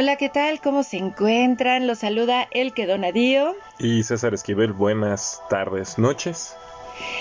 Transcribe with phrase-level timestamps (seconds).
[0.00, 0.60] Hola, ¿qué tal?
[0.60, 1.88] ¿Cómo se encuentran?
[1.88, 3.56] Los saluda Elke Donadío.
[3.80, 6.54] Y César Esquivel, buenas tardes, noches.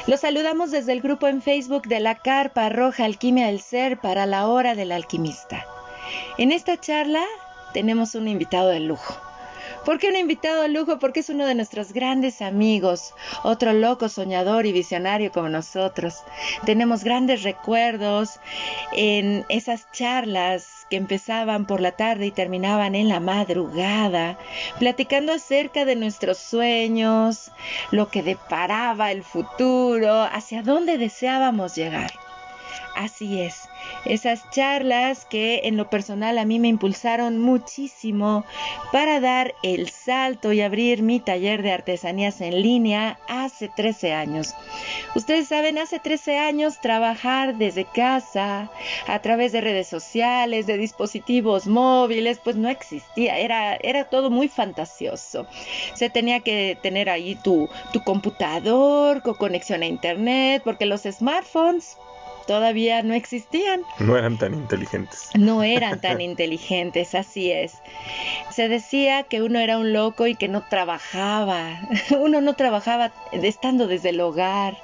[0.06, 4.28] Los saludamos desde el grupo en Facebook de la Carpa Roja Alquimia del Ser para
[4.28, 5.66] la Hora del Alquimista.
[6.38, 7.24] En esta charla
[7.74, 9.27] tenemos un invitado de lujo.
[9.88, 11.00] ¿Por qué un invitado de lujo?
[11.00, 16.26] Porque es uno de nuestros grandes amigos, otro loco soñador y visionario como nosotros.
[16.66, 18.42] Tenemos grandes recuerdos
[18.92, 24.38] en esas charlas que empezaban por la tarde y terminaban en la madrugada,
[24.78, 27.54] platicando acerca de nuestros sueños,
[27.92, 32.27] lo que deparaba el futuro, hacia dónde deseábamos llegar.
[32.98, 33.70] Así es,
[34.06, 38.44] esas charlas que en lo personal a mí me impulsaron muchísimo
[38.92, 44.56] para dar el salto y abrir mi taller de artesanías en línea hace 13 años.
[45.14, 48.72] Ustedes saben, hace 13 años trabajar desde casa,
[49.06, 54.48] a través de redes sociales, de dispositivos móviles, pues no existía, era, era todo muy
[54.48, 55.46] fantasioso.
[55.94, 61.96] Se tenía que tener ahí tu, tu computador con conexión a internet, porque los smartphones
[62.48, 63.82] todavía no existían.
[64.00, 65.30] No eran tan inteligentes.
[65.36, 67.74] No eran tan inteligentes, así es.
[68.50, 71.80] Se decía que uno era un loco y que no trabajaba.
[72.20, 74.78] Uno no trabajaba estando desde el hogar.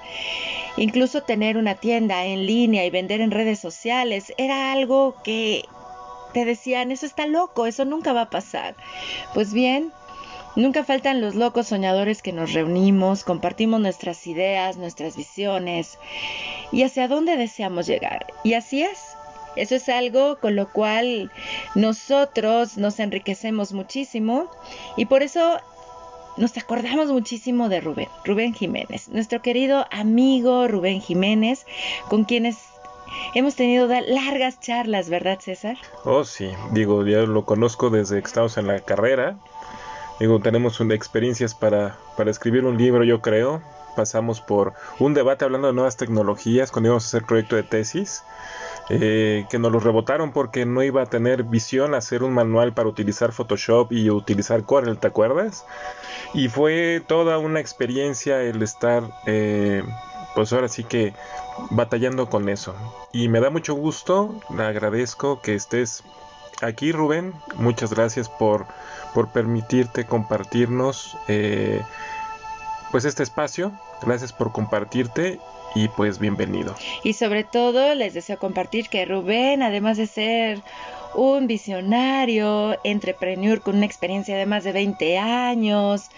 [0.78, 5.66] Incluso tener una tienda en línea y vender en redes sociales era algo que
[6.34, 8.76] te decían, eso está loco, eso nunca va a pasar.
[9.34, 9.94] Pues bien,
[10.56, 15.98] Nunca faltan los locos soñadores que nos reunimos, compartimos nuestras ideas, nuestras visiones
[16.72, 18.28] y hacia dónde deseamos llegar.
[18.44, 19.16] Y así es.
[19.56, 21.32] Eso es algo con lo cual
[21.76, 24.50] nosotros nos enriquecemos muchísimo
[24.98, 25.60] y por eso
[26.38, 31.68] nos acordamos muchísimo de Rubén, Rubén Jiménez, nuestro querido amigo Rubén Jiménez,
[32.10, 32.58] con quienes
[33.36, 35.78] hemos tenido largas charlas, ¿verdad César?
[36.04, 39.38] Oh sí, digo, ya lo conozco desde que estamos en la carrera
[40.20, 43.62] Digo, tenemos una experiencias para, para escribir un libro, yo creo.
[43.96, 48.24] Pasamos por un debate hablando de nuevas tecnologías cuando íbamos a hacer proyecto de tesis.
[48.90, 52.90] Eh, que nos lo rebotaron porque no iba a tener visión hacer un manual para
[52.90, 55.66] utilizar Photoshop y utilizar Corel, ¿te acuerdas?
[56.34, 59.84] Y fue toda una experiencia el estar, eh,
[60.36, 61.14] pues ahora sí que
[61.70, 62.76] batallando con eso.
[63.14, 66.04] Y me da mucho gusto, le agradezco que estés
[66.62, 67.34] aquí, Rubén.
[67.56, 68.66] Muchas gracias por
[69.14, 71.82] por permitirte compartirnos eh,
[72.92, 73.72] pues este espacio.
[74.02, 75.40] Gracias por compartirte
[75.76, 76.76] y pues bienvenido.
[77.04, 80.62] Y sobre todo les deseo compartir que Rubén, además de ser
[81.16, 86.10] un visionario, entrepreneur con una experiencia de más de 20 años,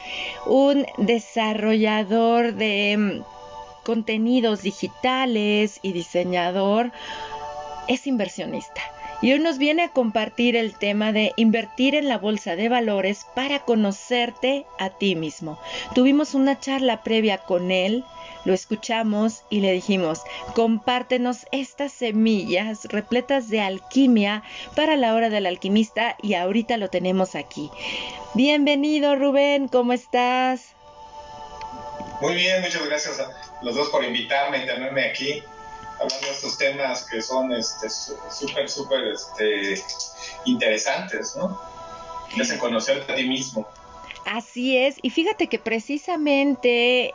[0.45, 6.91] un desarrollador de mm, contenidos digitales y diseñador,
[7.88, 8.81] es inversionista
[9.22, 13.26] y hoy nos viene a compartir el tema de invertir en la bolsa de valores
[13.36, 15.59] para conocerte a ti mismo.
[15.94, 18.04] Tuvimos una charla previa con él,
[18.44, 20.22] lo escuchamos y le dijimos,
[20.54, 24.44] compártenos estas semillas repletas de alquimia
[24.75, 27.72] para la hora del alquimista y ahorita lo tenemos aquí.
[28.34, 30.74] Bienvenido Rubén, ¿cómo estás?
[32.22, 33.30] Muy bien, muchas gracias a
[33.62, 35.44] los dos por invitarme y tenerme aquí
[36.00, 39.81] hablando de estos temas que son este, súper, súper este,
[40.45, 41.59] interesantes, ¿no?
[42.35, 43.67] Te conocerte a ti mismo.
[44.25, 47.13] Así es, y fíjate que precisamente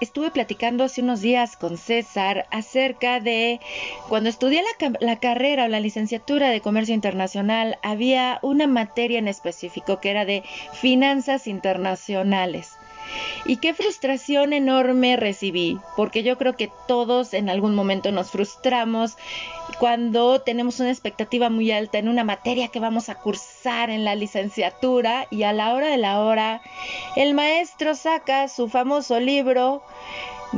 [0.00, 3.60] estuve platicando hace unos días con César acerca de
[4.08, 9.28] cuando estudié la, la, carrera o la licenciatura de comercio internacional, había una materia en
[9.28, 10.42] específico que era de
[10.72, 12.72] finanzas internacionales.
[13.44, 19.16] Y qué frustración enorme recibí, porque yo creo que todos en algún momento nos frustramos
[19.78, 24.14] cuando tenemos una expectativa muy alta en una materia que vamos a cursar en la
[24.14, 26.60] licenciatura y a la hora de la hora
[27.16, 29.82] el maestro saca su famoso libro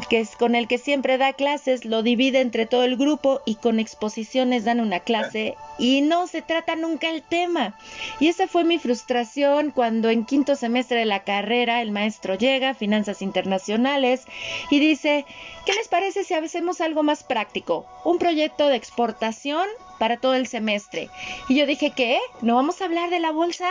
[0.09, 3.57] que es con el que siempre da clases, lo divide entre todo el grupo y
[3.57, 7.77] con exposiciones dan una clase y no se trata nunca el tema.
[8.19, 12.75] Y esa fue mi frustración cuando en quinto semestre de la carrera el maestro llega,
[12.75, 14.25] Finanzas Internacionales,
[14.71, 15.27] y dice,
[15.67, 17.87] ¿qué les parece si hacemos algo más práctico?
[18.05, 19.67] Un proyecto de exportación
[19.99, 21.11] para todo el semestre.
[21.49, 22.19] Y yo dije, ¿qué?
[22.41, 23.71] ¿No vamos a hablar de la bolsa?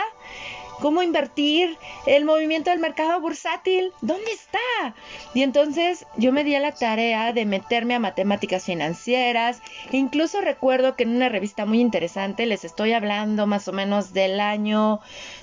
[0.82, 4.94] Cómo invertir, el movimiento del mercado bursátil, ¿dónde está?
[5.32, 9.62] Y entonces yo me di a la tarea de meterme a matemáticas financieras,
[9.92, 14.40] incluso recuerdo que en una revista muy interesante, les estoy hablando más o menos del
[14.40, 15.00] año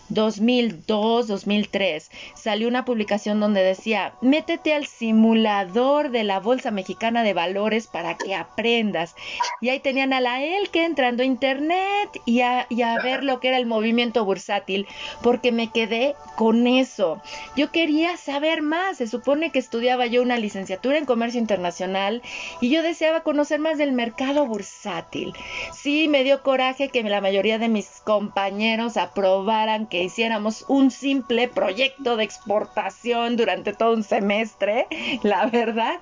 [0.09, 7.33] 2002, 2003, salió una publicación donde decía, métete al simulador de la Bolsa Mexicana de
[7.33, 9.15] Valores para que aprendas.
[9.61, 10.39] Y ahí tenían a la
[10.71, 14.87] que entrando a internet y a, y a ver lo que era el movimiento bursátil,
[15.21, 17.21] porque me quedé con eso.
[17.55, 22.21] Yo quería saber más, se supone que estudiaba yo una licenciatura en comercio internacional
[22.61, 25.33] y yo deseaba conocer más del mercado bursátil.
[25.73, 31.47] Sí, me dio coraje que la mayoría de mis compañeros aprobaran que hiciéramos un simple
[31.47, 34.87] proyecto de exportación durante todo un semestre,
[35.23, 35.99] la verdad.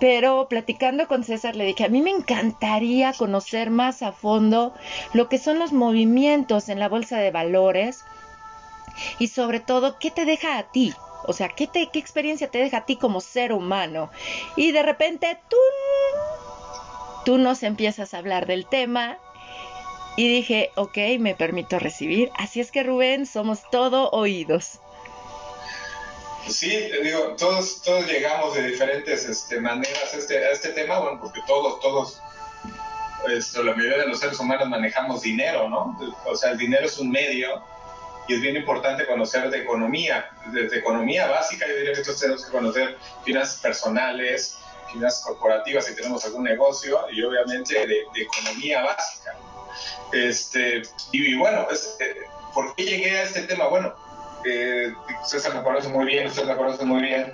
[0.00, 4.74] Pero platicando con César le dije, a mí me encantaría conocer más a fondo
[5.14, 8.04] lo que son los movimientos en la bolsa de valores
[9.18, 10.94] y sobre todo qué te deja a ti.
[11.24, 14.10] O sea, ¿qué, te, experiencia te deja a ti como ser humano?
[14.54, 15.56] Y de repente tú,
[17.24, 19.18] tú nos empiezas a hablar del tema
[20.16, 22.30] y dije, ok, me permito recibir.
[22.36, 24.80] Así es que Rubén, somos todo oídos.
[26.48, 26.70] Sí,
[27.02, 31.40] digo, todos, todos llegamos de diferentes este, maneras a este, a este tema, bueno, porque
[31.46, 32.22] todos, todos,
[33.28, 35.98] esto, la mayoría de los seres humanos manejamos dinero, ¿no?
[36.24, 37.62] O sea, el dinero es un medio
[38.28, 42.44] y es bien importante conocer de economía, desde economía básica, yo diría que todos tenemos
[42.44, 44.58] que conocer finanzas personales,
[44.92, 49.36] finanzas corporativas si tenemos algún negocio y obviamente de, economía básica.
[50.12, 50.82] Este,
[51.12, 52.16] y, bueno, este,
[52.54, 53.68] ¿por qué llegué a este tema?
[53.68, 53.94] Bueno,
[54.44, 54.92] eh,
[55.24, 57.32] César me conoce muy bien, usted me conoce muy bien.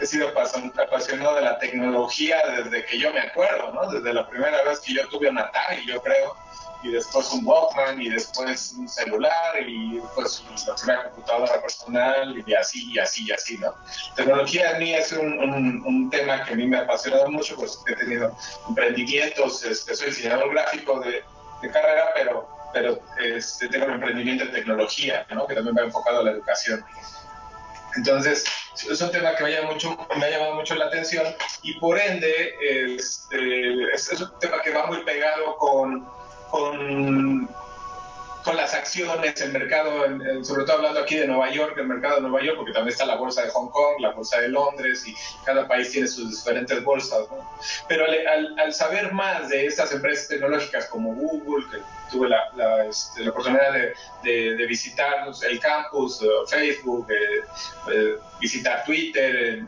[0.00, 3.90] He sido apasionado de la tecnología desde que yo me acuerdo, ¿no?
[3.90, 6.36] Desde la primera vez que yo tuve un Atari, yo creo,
[6.82, 12.54] y después un Walkman, y después un celular, y después la primera computadora personal, y
[12.54, 13.74] así, y así, y así, ¿no?
[14.16, 17.78] Tecnología a mí es un, un, tema que a mí me ha apasionado mucho, pues
[17.86, 18.36] he tenido
[18.68, 21.24] emprendimientos, este, soy diseñador gráfico de,
[21.62, 25.46] de carrera, pero pero este, tengo un emprendimiento en tecnología, ¿no?
[25.46, 26.84] que también va enfocado a la educación.
[27.96, 28.44] Entonces,
[28.90, 31.24] es un tema que me, ha llamado mucho la atención
[31.62, 36.04] y por ende este, es, un tema que va muy pegado con
[38.44, 40.04] con las acciones, el mercado,
[40.42, 43.06] sobre todo hablando aquí de Nueva York, el mercado de Nueva York, porque también está
[43.06, 45.14] la bolsa de Hong Kong, la bolsa de Londres y
[45.44, 47.26] cada país tiene sus diferentes bolsas.
[47.88, 51.78] Pero al, saber más de estas empresas tecnológicas como Google, que
[52.14, 53.72] tuve la, este, oportunidad
[54.22, 57.44] de, visitar el campus, eh, Facebook, eh,
[57.92, 59.62] eh, visitar Twitter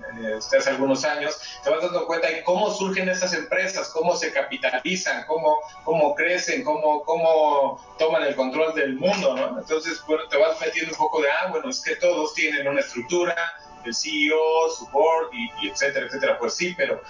[0.57, 5.25] hace algunos años, te vas dando cuenta de cómo surgen estas empresas, cómo se capitalizan,
[5.27, 9.59] cómo, cómo crecen, cómo, cómo toman el control del mundo, ¿no?
[9.59, 12.81] Entonces, bueno, te vas metiendo un poco de, ah, bueno, es que todos tienen una
[12.81, 13.35] estructura,
[13.85, 16.39] el CEO, su board, y, etcétera, etcétera.
[16.39, 17.01] Pues sí, pero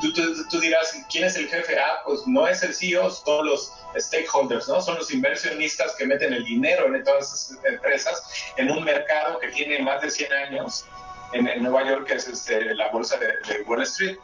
[0.00, 0.12] tú,
[0.50, 1.78] tú, dirás, ¿quién es el jefe?
[1.78, 4.80] Ah, pues no es el CEO, son los stakeholders, ¿no?
[4.80, 8.22] Son los inversionistas que meten el dinero en todas esas empresas
[8.56, 10.84] en un mercado que tiene más de 100 años
[11.32, 14.16] en, Nueva York, que es este, la bolsa de, de, Wall Street.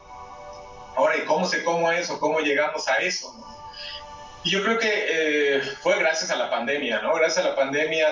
[0.96, 2.18] Ahora, ¿y cómo se cómo eso?
[2.18, 3.34] ¿Cómo llegamos a eso?
[4.44, 7.14] Y yo creo que eh, fue gracias a la pandemia, ¿no?
[7.14, 8.06] Gracias a la pandemia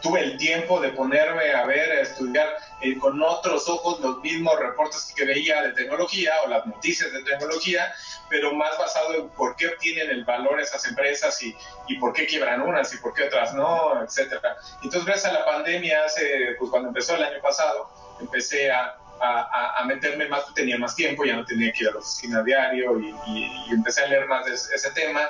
[0.00, 2.48] tuve el tiempo de ponerme a ver, a estudiar
[2.80, 7.22] eh, con otros ojos los mismos reportes que veía de tecnología o las noticias de
[7.22, 7.92] tecnología,
[8.28, 11.56] pero más basado en por qué obtienen el valor esas empresas y,
[11.88, 14.56] y por qué quiebran unas y por qué otras no, etcétera.
[14.82, 17.90] Entonces, gracias a la pandemia, hace, pues cuando empezó el año pasado,
[18.20, 21.98] empecé a, a, meterme más, tenía más tiempo, ya no tenía que ir a la
[21.98, 25.28] oficina diario y, y, empecé a leer más de ese tema,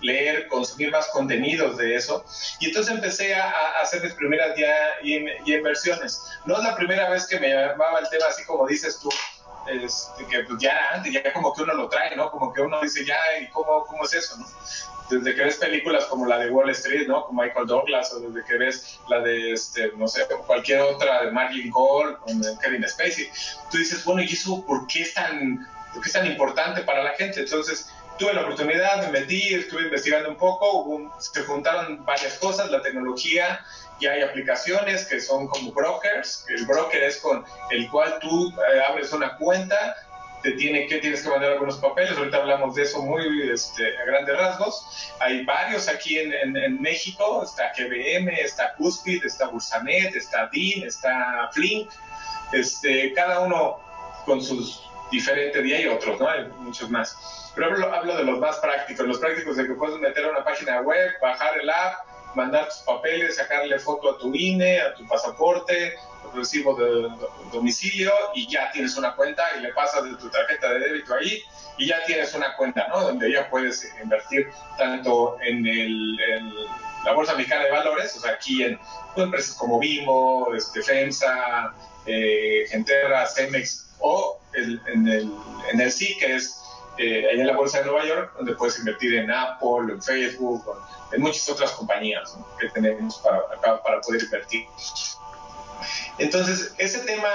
[0.00, 2.24] leer, consumir más contenidos de eso.
[2.60, 3.52] Y entonces empecé a,
[3.82, 4.74] hacer mis primeras ya
[5.44, 6.22] inversiones.
[6.44, 9.10] No es la primera vez que me llamaba el tema así como dices tú,
[9.68, 12.30] este, que pues ya antes, ya como que uno lo trae, ¿no?
[12.30, 14.46] Como que uno dice, ya, ¿y cómo, cómo es eso, no?
[15.10, 17.26] Desde que ves películas como la de Wall Street, ¿no?
[17.26, 21.30] Como Michael Douglas, o desde que ves la de, este, no sé, cualquier otra de
[21.32, 23.30] Margin Call, con Kevin Spacey,
[23.70, 27.02] tú dices, bueno, ¿y eso por qué es tan, por qué es tan importante para
[27.02, 27.40] la gente?
[27.40, 32.82] Entonces, tuve la oportunidad, me metí, estuve investigando un poco, se juntaron varias cosas, la
[32.82, 33.64] tecnología,
[34.00, 38.80] y hay aplicaciones que son como brokers, el broker es con el cual tú eh,
[38.88, 39.96] abres una cuenta,
[40.42, 44.04] te tiene que tienes que mandar algunos papeles, ahorita hablamos de eso muy este, a
[44.04, 44.86] grandes rasgos.
[45.18, 51.50] Hay varios aquí en, en, México, está GBM, está Cuspid, está Bursanet, está DIN, está
[51.52, 51.90] Flink,
[52.52, 53.80] este, cada uno
[54.24, 56.28] con sus diferentes, y hay otros, ¿no?
[56.28, 57.52] Hay muchos más.
[57.54, 61.10] Pero hablo, de los más prácticos, los prácticos de que puedes meter una página web,
[61.20, 65.94] bajar el app, mandar tus papeles, sacarle foto a tu INE, a tu pasaporte,
[66.34, 67.08] recibo de,
[67.52, 71.42] domicilio y ya tienes una cuenta y le pasas de tu tarjeta de débito ahí
[71.78, 73.00] y ya tienes una cuenta, ¿no?
[73.00, 76.16] Donde ya puedes invertir tanto en el,
[77.04, 78.78] la Bolsa Mexicana de Valores, o sea, aquí en
[79.16, 81.72] empresas como Bimbo, este, FEMSA,
[82.06, 85.32] eh, Genterra, Cemex, o en, el,
[85.72, 86.62] en el sí, que es
[86.98, 90.64] eh, en la Bolsa de Nueva York, donde puedes invertir en Apple, en Facebook,
[91.12, 94.66] en muchas otras compañías que tenemos para, para poder invertir.
[96.18, 97.28] Entonces, ese tema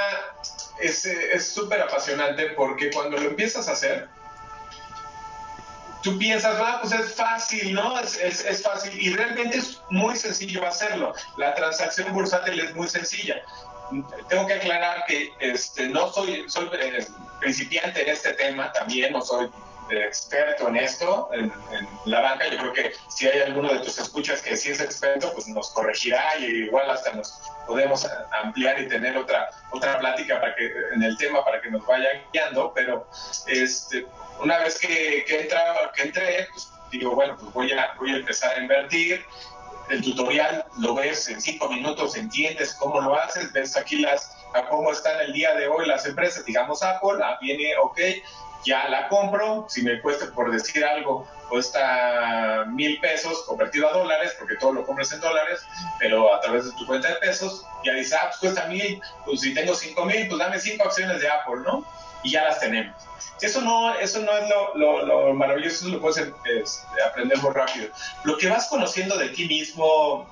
[0.80, 1.08] es
[1.48, 4.10] súper apasionante porque cuando lo empiezas a hacer,
[6.04, 7.98] tú piensas, ah, pues es fácil, ¿no?
[8.00, 11.14] Es, es, fácil y realmente es muy sencillo hacerlo.
[11.38, 13.42] La transacción bursátil es muy sencilla.
[14.30, 17.06] Tengo que aclarar que este, no soy, soy eh,
[17.40, 19.50] principiante en este tema también, no soy
[19.90, 21.52] experto en esto, en,
[22.06, 22.48] la banca.
[22.48, 25.70] Yo creo que si hay alguno de tus escuchas que sí es experto, pues nos
[25.72, 27.34] corregirá y igual hasta nos
[27.68, 28.08] podemos
[28.44, 32.24] ampliar y tener otra otra plática para que en el tema para que nos vayan
[32.32, 32.72] guiando.
[32.74, 33.08] Pero
[33.48, 34.06] este,
[34.40, 38.18] una vez que, que, entra, que entré, pues digo, bueno, pues voy a, voy a
[38.18, 39.26] empezar a invertir.
[39.90, 44.68] El tutorial lo ves en cinco minutos, entiendes cómo lo haces, ves aquí las a
[44.68, 48.00] cómo están el día de hoy las empresas, digamos Apple, ah, viene, ok,
[48.66, 54.36] ya la compro, si me cuesta, por decir algo, cuesta mil pesos convertido a dólares,
[54.40, 55.62] porque todo lo compras en dólares,
[56.00, 59.42] pero a través de tu cuenta de pesos, ya dices, ah, pues cuesta mil, pues
[59.42, 61.86] si tengo cinco mil, pues dame cinco acciones de Apple, ¿no?
[62.24, 62.96] Y ya las tenemos.
[63.42, 67.90] Eso no, eso no es lo, maravilloso, eso lo puedes este, aprender muy rápido.
[68.24, 70.26] Lo que vas conociendo de ti mismo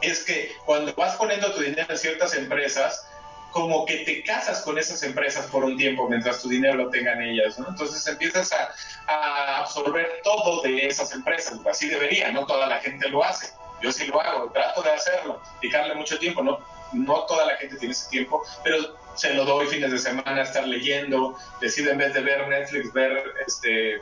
[0.00, 3.06] es que cuando vas poniendo tu dinero en ciertas empresas,
[3.50, 7.22] como que te casas con esas empresas por un tiempo mientras tu dinero lo tengan
[7.22, 7.68] ellas, ¿no?
[7.68, 13.24] Entonces empiezas a, absorber todo de esas empresas, así debería, no toda la gente lo
[13.24, 13.50] hace.
[13.80, 16.58] Yo sí lo hago, trato de hacerlo, dedicarle mucho tiempo, no,
[16.92, 20.66] no toda la gente tiene ese tiempo, pero se lo doy fines de semana, estar
[20.66, 24.00] leyendo, decido en vez de ver Netflix, ver este,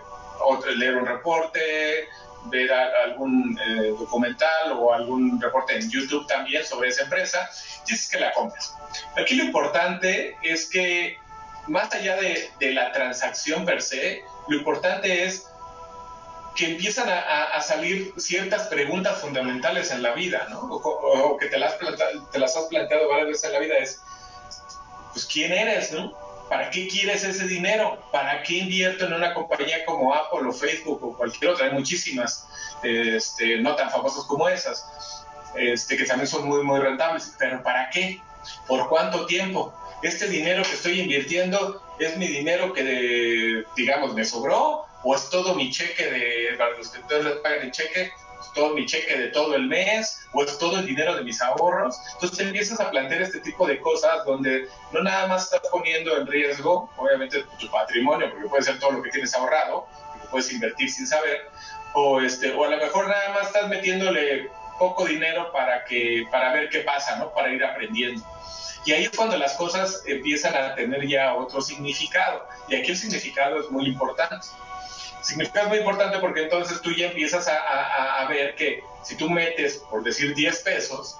[0.77, 2.09] leer un reporte,
[2.47, 7.49] ver algún eh, documental o algún reporte en YouTube también sobre esa empresa,
[7.87, 8.75] dices que la compras.
[9.17, 11.17] Aquí lo importante es que
[11.67, 15.47] más allá de, la transacción per se, lo importante es
[16.55, 20.61] que empiezan a, salir ciertas preguntas fundamentales en la vida, ¿no?
[20.61, 21.77] O, que te las,
[22.31, 24.03] te las has planteado varias veces en la vida, es,
[25.15, 26.13] pues, ¿quién eres, no?
[26.49, 27.99] ¿Para qué quieres ese dinero?
[28.13, 31.67] ¿Para qué invierto en una compañía como Apple o Facebook o cualquier otra?
[31.67, 32.47] Hay muchísimas,
[32.83, 34.87] este, no tan famosas como esas,
[35.57, 37.35] este, que también son muy, muy rentables.
[37.39, 38.21] ¿Pero para qué?
[38.67, 39.73] ¿Por cuánto tiempo?
[40.03, 44.85] ¿Este dinero que estoy invirtiendo es mi dinero que, digamos, me sobró?
[45.03, 48.13] ¿O es todo mi cheque de, para los que ustedes les pagan el cheque,
[48.55, 51.99] todo mi cheque de todo el mes o es todo el dinero de mis ahorros.
[52.15, 56.27] Entonces empiezas a plantear este tipo de cosas donde no nada más estás poniendo en
[56.27, 59.87] riesgo, obviamente, tu patrimonio, porque puede ser todo lo que tienes ahorrado,
[60.21, 61.51] que puedes invertir sin saber,
[61.95, 66.53] o, este, o a lo mejor nada más estás metiéndole poco dinero para, que, para
[66.53, 67.33] ver qué pasa, ¿no?
[67.33, 68.25] Para ir aprendiendo.
[68.85, 72.47] Y ahí es cuando las cosas empiezan a tener ya otro significado.
[72.69, 74.47] Y aquí el significado es muy importante
[75.25, 80.03] significa muy importante porque entonces tú ya empiezas a, ver que si tú metes, por
[80.03, 81.19] decir, 10 pesos,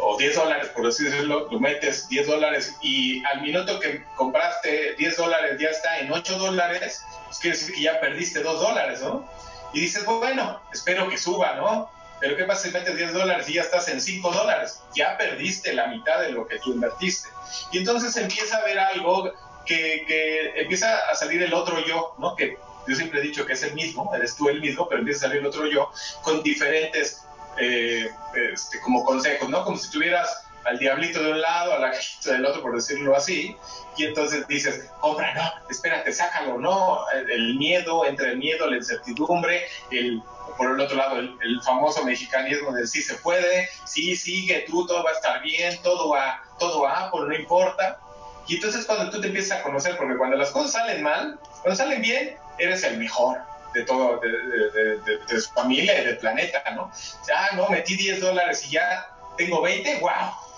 [0.00, 5.16] o 10 dólares, por decirlo, tú metes 10 dólares y al minuto que compraste 10
[5.16, 9.28] dólares ya está en 8 dólares, pues quiere decir que ya perdiste 2 dólares, ¿no?
[9.72, 11.90] Y dices, bueno, espero que suba, ¿no?
[12.20, 14.80] Pero ¿qué pasa si metes 10 dólares y ya estás en 5 dólares?
[14.94, 17.28] Ya perdiste la mitad de lo que tú invertiste.
[17.72, 19.32] Y entonces empieza a ver algo
[19.66, 22.36] que, empieza a salir el otro yo, ¿no?
[22.36, 25.26] Que yo siempre he dicho que es el mismo, eres tú el mismo, pero empieza
[25.26, 25.90] a salir el otro yo
[26.22, 27.24] con diferentes
[27.58, 28.10] eh,
[28.52, 29.64] este, como consejos, ¿no?
[29.64, 31.92] Como si tuvieras al diablito de un lado, a la
[32.24, 33.56] del otro, por decirlo así,
[33.96, 39.66] y entonces dices, compra, no, espérate, sácalo, no, el, miedo, entre el miedo, la incertidumbre,
[39.90, 40.22] el,
[40.56, 44.86] por el otro lado, el, el, famoso mexicanismo de sí se puede, sí, sigue tú,
[44.86, 47.98] todo va a estar bien, todo va, todo va, por no importa,
[48.46, 51.76] y entonces cuando tú te empiezas a conocer, porque cuando las cosas salen mal, cuando
[51.76, 53.38] salen bien, eres el mejor
[53.74, 56.90] de todo, de, de, de, de su familia y del planeta, ¿no?
[57.26, 60.10] Ya, no, metí 10 dólares y ya tengo 20, wow,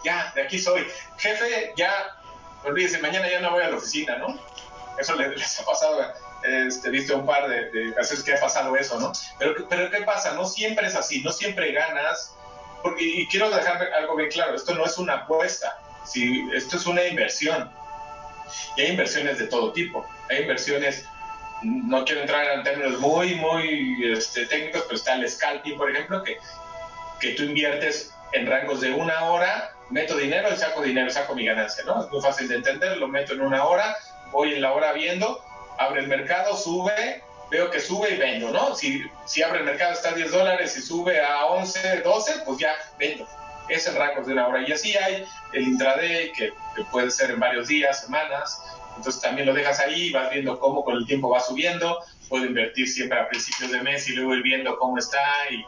[0.04, 0.86] ya, de aquí soy.
[1.18, 1.92] Jefe, ya,
[2.64, 4.38] olvídese, mañana ya no voy a la oficina, ¿no?
[4.98, 6.12] Eso les, ha pasado,
[6.42, 9.12] este, visto un par de, casos que ha pasado eso, ¿no?
[9.38, 10.32] Pero, pero ¿qué pasa?
[10.34, 12.34] No siempre es así, no siempre ganas,
[12.82, 16.86] porque, y quiero dejar algo bien claro, esto no es una apuesta, si esto es
[16.86, 17.70] una inversión.
[18.76, 20.06] Y hay inversiones de todo tipo.
[20.30, 21.06] Hay inversiones,
[21.62, 26.22] no quiero entrar en términos muy, muy este, técnicos, pero está el scalping, por ejemplo,
[26.22, 26.38] que,
[27.20, 31.44] que tú inviertes en rangos de una hora, meto dinero y saco dinero, saco mi
[31.44, 32.04] ganancia, ¿no?
[32.04, 33.96] Es muy fácil de entender, lo meto en una hora,
[34.32, 35.42] voy en la hora viendo,
[35.78, 38.74] abre el mercado, sube, veo que sube y vendo, ¿no?
[38.74, 42.58] Si, si abre el mercado está a 10 dólares y sube a 11, 12, pues
[42.58, 43.26] ya vendo.
[43.68, 44.66] Es el rango de una hora.
[44.66, 46.52] Y así hay el intraday, que,
[46.90, 48.62] puede ser en varios días, semanas.
[48.96, 52.00] Entonces también lo dejas ahí, vas viendo cómo con el tiempo va subiendo.
[52.28, 55.64] Puedo invertir siempre a principios de mes y luego ir viendo cómo está y,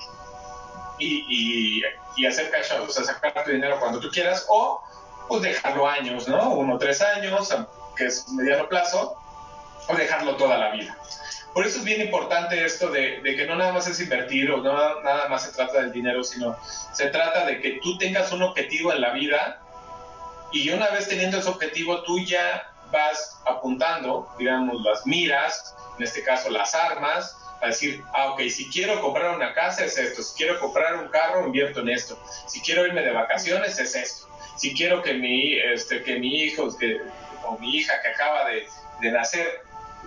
[0.98, 1.82] y,
[2.16, 4.82] y, hacer cash out, o sea, sacar tu dinero cuando tú quieras o
[5.28, 6.54] pues dejarlo años, ¿no?
[6.54, 7.54] Uno tres años,
[7.96, 9.16] que es mediano plazo,
[9.88, 10.96] o dejarlo toda la vida.
[11.56, 15.00] Por eso es bien importante esto de, que no nada más es invertir o no
[15.00, 16.54] nada más se trata del dinero, sino
[16.92, 19.62] se trata de que tú tengas un objetivo en la vida
[20.52, 26.22] y una vez teniendo ese objetivo tú ya vas apuntando, digamos, las miras, en este
[26.22, 30.36] caso las armas, a decir, ah, ok, si quiero comprar una casa es esto, si
[30.36, 34.74] quiero comprar un carro invierto en esto, si quiero irme de vacaciones es esto, si
[34.74, 36.68] quiero que mi, este, que mi hijo
[37.46, 39.65] o mi hija que acaba de nacer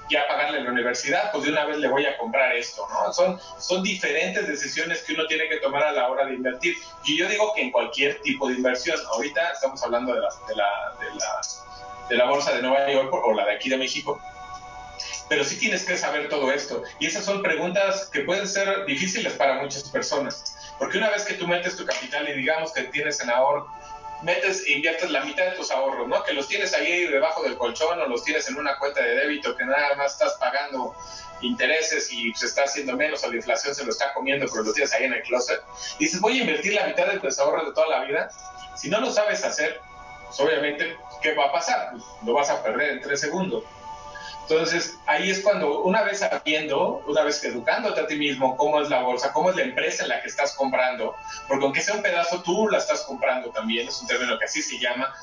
[0.09, 3.13] ya pagarle la universidad, pues de una vez le voy a comprar esto, ¿no?
[3.13, 6.75] Son, son diferentes decisiones que uno tiene que tomar a la hora de invertir.
[7.05, 10.55] Y yo digo que en cualquier tipo de inversión, ahorita estamos hablando de la, de
[10.55, 11.41] la, de la,
[12.09, 14.19] de la bolsa de Nueva York o la de aquí de México,
[15.29, 16.83] pero sí tienes que saber todo esto.
[16.99, 21.35] Y esas son preguntas que pueden ser difíciles para muchas personas, porque una vez que
[21.35, 23.69] tú metes tu capital y digamos que tienes en ahorro
[24.23, 26.23] metes e inviertes la mitad de tus ahorros, ¿no?
[26.23, 29.55] Que los tienes ahí debajo del colchón o los tienes en una cuenta de débito
[29.55, 30.95] que nada más estás pagando
[31.41, 34.73] intereses y se está haciendo menos o la inflación se lo está comiendo, pero los
[34.73, 35.61] tienes ahí en el closet.
[35.99, 38.29] Dices, voy a invertir la mitad de tus ahorros de toda la vida.
[38.75, 39.79] Si no lo sabes hacer,
[40.25, 41.91] pues obviamente, ¿qué va a pasar?
[41.91, 43.63] Pues lo vas a perder en tres segundos.
[44.49, 48.89] Entonces, ahí es cuando una vez sabiendo, una vez educándote a ti mismo cómo es
[48.89, 51.15] la bolsa, cómo es la empresa en la que estás comprando,
[51.47, 54.63] porque aunque sea un pedazo, tú la estás comprando también, es un término que así
[54.63, 55.13] se llama.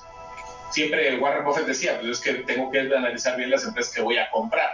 [0.71, 4.17] Siempre Warren Buffett decía, pues es que tengo que analizar bien las empresas que voy
[4.17, 4.71] a comprar,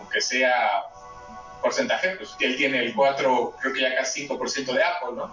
[0.00, 0.82] aunque sea
[1.60, 5.32] porcentaje, pues él tiene el 4, creo que ya casi 5% de Apple, ¿no?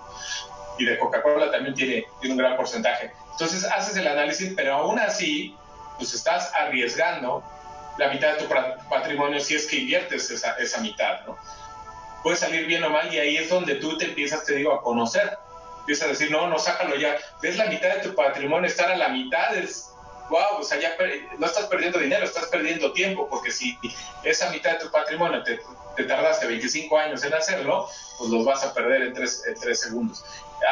[0.78, 3.12] Y de Coca-Cola también tiene, tiene un gran porcentaje.
[3.32, 5.56] Entonces haces el análisis, pero aún así,
[5.98, 7.44] pues estás arriesgando
[8.00, 8.54] la mitad de tu
[8.90, 11.38] patrimonio si es que inviertes esa, mitad, ¿no?
[12.24, 14.82] Puede salir bien o mal y ahí es donde tú te empiezas, te digo, a
[14.82, 15.38] conocer.
[15.82, 17.18] Empiezas a decir, no, no, sácalo ya.
[17.42, 19.90] Ves la mitad de tu patrimonio, estar a la mitad es,
[20.30, 20.96] wow, o sea, ya
[21.38, 23.78] no estás perdiendo dinero, estás perdiendo tiempo, porque si
[24.24, 25.60] esa mitad de tu patrimonio te,
[25.98, 30.24] te tardaste 25 años en hacerlo, pues los vas a perder en tres, segundos.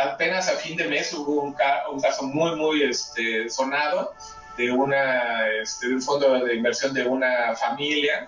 [0.01, 1.55] Apenas a fin de mes hubo un,
[1.91, 4.13] un caso muy, muy este, sonado
[4.57, 8.27] de, una, este, de un fondo de inversión de una familia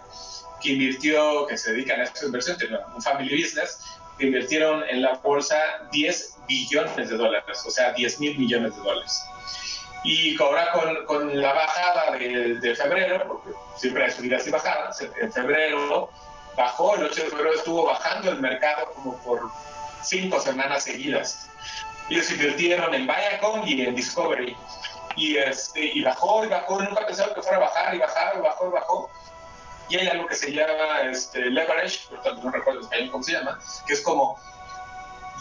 [0.62, 2.58] que invirtió, que se dedican a esta inversión,
[2.96, 3.80] un family business,
[4.18, 5.58] que invirtieron en la bolsa
[5.92, 9.24] 10 billones de dólares, o sea, 10 mil millones de dólares.
[10.04, 15.02] Y ahora con, con la bajada de, de, febrero, porque siempre hay subidas y bajadas,
[15.02, 16.10] en febrero
[16.56, 19.50] bajó, el 8 de febrero estuvo bajando el mercado como por
[20.04, 21.50] cinco semanas seguidas.
[22.10, 24.56] Ellos invirtieron en Viacom y en Discovery
[25.20, 28.42] y, este, y bajó y bajó, nunca pensaba que fuera a bajar y bajar y
[28.42, 29.10] bajó y bajó.
[29.90, 33.34] Y hay algo que se llama este, leverage, por tanto no recuerdo español cómo se
[33.34, 34.40] llama, que es como,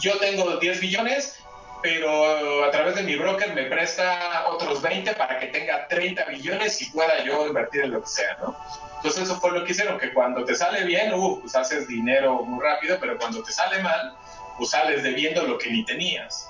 [0.01, 1.39] yo tengo 10 billones,
[1.81, 6.81] pero a través de mi broker me presta otros 20 para que tenga 30 billones
[6.81, 8.57] y pueda yo invertir en lo que sea, ¿no?
[8.97, 12.43] Entonces eso fue lo que hicieron, que cuando te sale bien, uh, pues haces dinero
[12.43, 14.17] muy rápido, pero cuando te sale mal,
[14.57, 16.49] pues sales debiendo lo que ni tenías.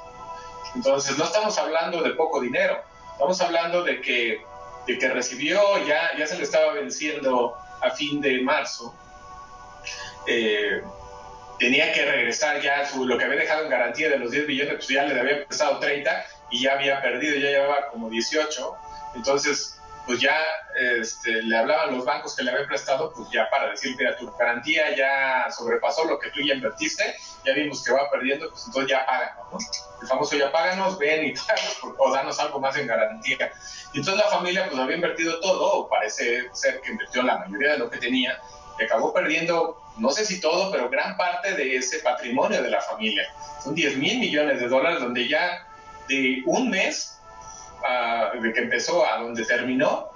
[0.73, 2.81] Entonces no estamos hablando de poco dinero,
[3.19, 4.41] Estamos hablando de que,
[4.87, 8.95] de que recibió, ya, ya se le estaba venciendo a fin de marzo.
[10.25, 10.81] Eh,
[11.59, 14.75] tenía que regresar ya su, lo que había dejado en garantía de los 10 billones,
[14.75, 18.77] pues ya le había prestado 30 y ya había perdido, ya llevaba como 18.
[19.15, 20.35] Entonces, pues ya
[20.75, 24.31] este, le hablaban los bancos que le habían prestado, pues ya para decir, mira, tu
[24.37, 28.91] garantía ya sobrepasó lo que tú ya invertiste, ya vimos que va perdiendo, pues entonces
[28.91, 29.57] ya páganos, ¿no?
[30.01, 31.59] El famoso ya páganos, ven y tal,
[31.97, 33.51] o danos algo más en garantía.
[33.93, 37.73] Y entonces la familia pues había invertido todo, o parece ser que invirtió la mayoría
[37.73, 38.39] de lo que tenía,
[38.79, 42.81] y acabó perdiendo, no sé si todo, pero gran parte de ese patrimonio de la
[42.81, 43.23] familia.
[43.63, 45.67] Son 10 mil millones de dólares donde ya
[46.07, 47.18] de un mes
[48.41, 50.09] de que empezó a donde terminó,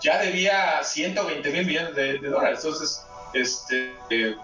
[0.00, 2.60] ya debía 120 mil millones de, dólares.
[2.62, 4.36] Entonces, este, eh,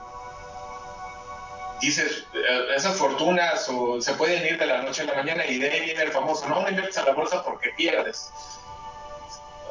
[1.80, 5.58] dices, eh, esas fortunas o se pueden ir de la noche a la mañana y
[5.58, 8.32] de ahí viene el famoso, no, no inviertes a la bolsa porque pierdes.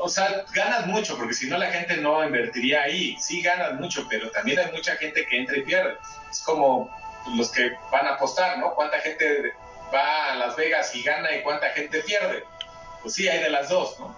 [0.01, 3.17] O sea, ganas mucho, porque si no la gente no invertiría ahí.
[3.19, 5.97] Sí ganas mucho, pero también hay mucha gente que entra y pierde.
[6.29, 6.89] Es como
[7.35, 8.73] los que van a apostar, ¿no?
[8.75, 9.53] ¿Cuánta gente
[9.93, 12.43] va a Las Vegas y gana y cuánta gente pierde.
[13.01, 14.15] Pues sí, hay de las dos, ¿no?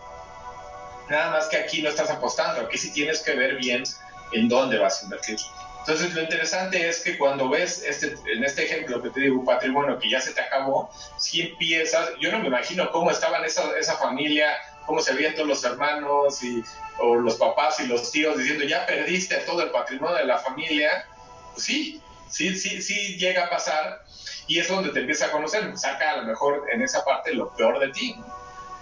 [1.09, 3.83] Nada más que aquí no estás apostando, aquí sí tienes que ver bien
[4.31, 5.37] en dónde vas a invertir.
[5.79, 9.97] Entonces, lo interesante es que cuando ves este, en este ejemplo que te digo, patrimonio
[9.97, 13.97] que ya se te acabó, si empiezas, yo no me imagino cómo estaban esa, esa
[13.97, 16.63] familia, cómo se veían todos los hermanos y,
[16.99, 21.07] o los papás y los tíos diciendo, ya perdiste todo el patrimonio de la familia.
[21.53, 22.01] Pues sí,
[22.31, 24.03] sí, sí, sí llega a pasar
[24.47, 27.49] y es donde te empieza a conocer, saca a lo mejor en esa parte lo
[27.55, 28.15] peor de ti.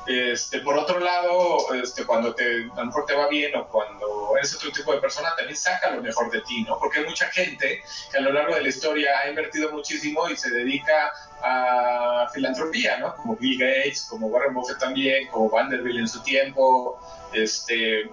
[0.07, 4.33] Este, por otro lado, este, cuando te, a lo mejor te va bien o cuando
[4.37, 6.79] eres otro tipo de persona, también saca lo mejor de ti, ¿no?
[6.79, 10.35] Porque hay mucha gente que a lo largo de la historia ha invertido muchísimo y
[10.35, 13.15] se dedica a filantropía, ¿no?
[13.17, 16.99] Como Bill Gates, como Warren Buffett también, como Vanderbilt en su tiempo,
[17.33, 18.09] este,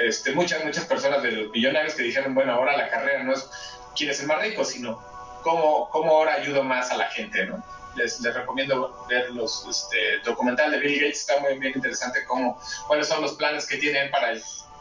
[0.00, 3.48] este, muchas, muchas personas de los millonarios que dijeron, bueno, ahora la carrera no es
[3.96, 5.02] quién es el más rico, sino
[5.42, 7.62] cómo, cómo ahora ayudo más a la gente, ¿no?
[7.94, 13.08] les, recomiendo ver los este, documental de Bill Gates, está muy bien interesante cómo, cuáles
[13.08, 14.32] son los planes que tienen para,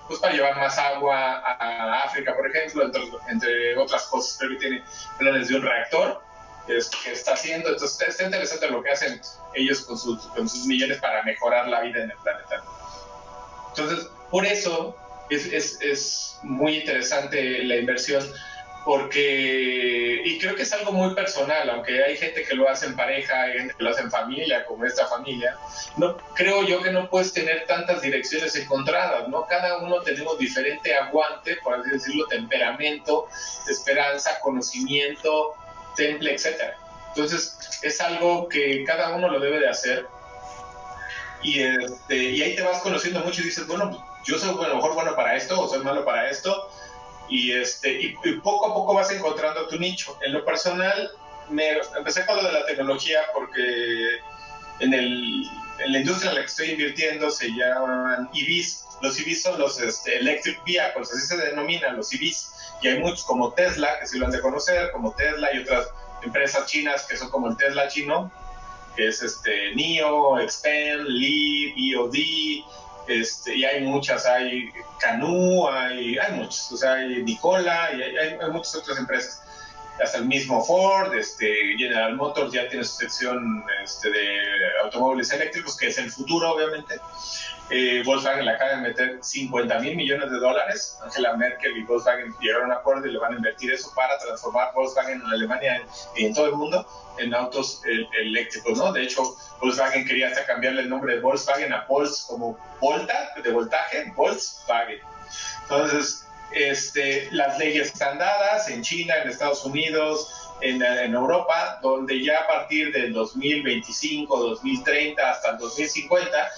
[0.08, 2.90] pues, para llevar más agua a, África, por ejemplo,
[3.28, 4.84] entre, otras cosas, creo que tiene
[5.18, 6.22] planes de un reactor
[6.68, 6.78] que,
[7.12, 9.20] está haciendo, entonces está interesante lo que hacen
[9.56, 12.64] ellos con sus, con sus millones para mejorar la vida en el planeta.
[13.70, 14.96] Entonces, por eso
[15.30, 18.24] es, es, es muy interesante la inversión
[18.84, 22.96] porque, y creo que es algo muy personal, aunque hay gente que lo hace en
[22.96, 25.56] pareja, hay gente que lo hace en familia, como esta familia,
[25.98, 29.46] no, creo yo que no puedes tener tantas direcciones encontradas, ¿no?
[29.46, 33.28] Cada uno tenemos diferente aguante, por así decirlo, temperamento,
[33.70, 35.54] esperanza, conocimiento,
[35.96, 36.74] temple, etc.
[37.10, 40.08] Entonces, es algo que cada uno lo debe de hacer.
[41.44, 44.76] Y, este, y ahí te vas conociendo mucho y dices, bueno, yo soy a lo
[44.76, 46.70] mejor bueno para esto o soy malo para esto,
[47.32, 50.18] y, este, y, poco a poco vas encontrando tu nicho.
[50.22, 51.10] En lo personal,
[51.50, 54.18] me empecé con lo de la tecnología porque
[54.80, 58.86] en, el, en la industria en la que estoy invirtiendo se llaman EVs.
[59.02, 62.54] Los EVs son los este, Electric Vehicles, así se denominan los EVs.
[62.82, 65.88] Y hay muchos como Tesla, que sí lo han de conocer, como Tesla y otras
[66.24, 68.30] empresas chinas que son como el Tesla chino,
[68.98, 72.16] que es este NIO, Xpeng, Li, BOD,
[73.08, 78.38] este, y hay muchas, hay Canú, hay, hay muchos, o sea, hay Nicola, y hay,
[78.52, 79.42] muchas otras empresas.
[80.02, 84.38] Hasta el mismo Ford, este, General Motors ya tiene su sección este, de
[84.84, 87.00] automóviles eléctricos, que es el futuro, obviamente.
[87.74, 91.00] Eh, Volkswagen le acaba de meter 50 mil millones de dólares.
[91.02, 94.18] Angela Merkel y Volkswagen llegaron a un acuerdo y le van a invertir eso para
[94.18, 95.82] transformar Volkswagen en Alemania
[96.18, 96.86] y en todo el mundo
[97.18, 97.82] en autos
[98.20, 98.92] eléctricos, ¿no?
[98.92, 103.52] De hecho, Volkswagen quería hasta cambiarle el nombre de Volkswagen a Volks como Volta, de
[103.52, 105.00] voltaje, Volkswagen.
[105.62, 112.22] Entonces, este, las leyes están dadas en China, en Estados Unidos, en, en, Europa, donde
[112.22, 116.50] ya a partir del 2025, 2030 hasta el 2050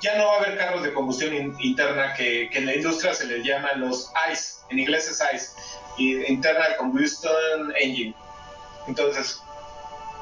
[0.00, 3.44] ya no va a haber carros de combustión interna que, en la industria se les
[3.44, 8.14] llaman los ICE, en inglés es ICE, Internal Combustion Engine.
[8.86, 9.40] Entonces,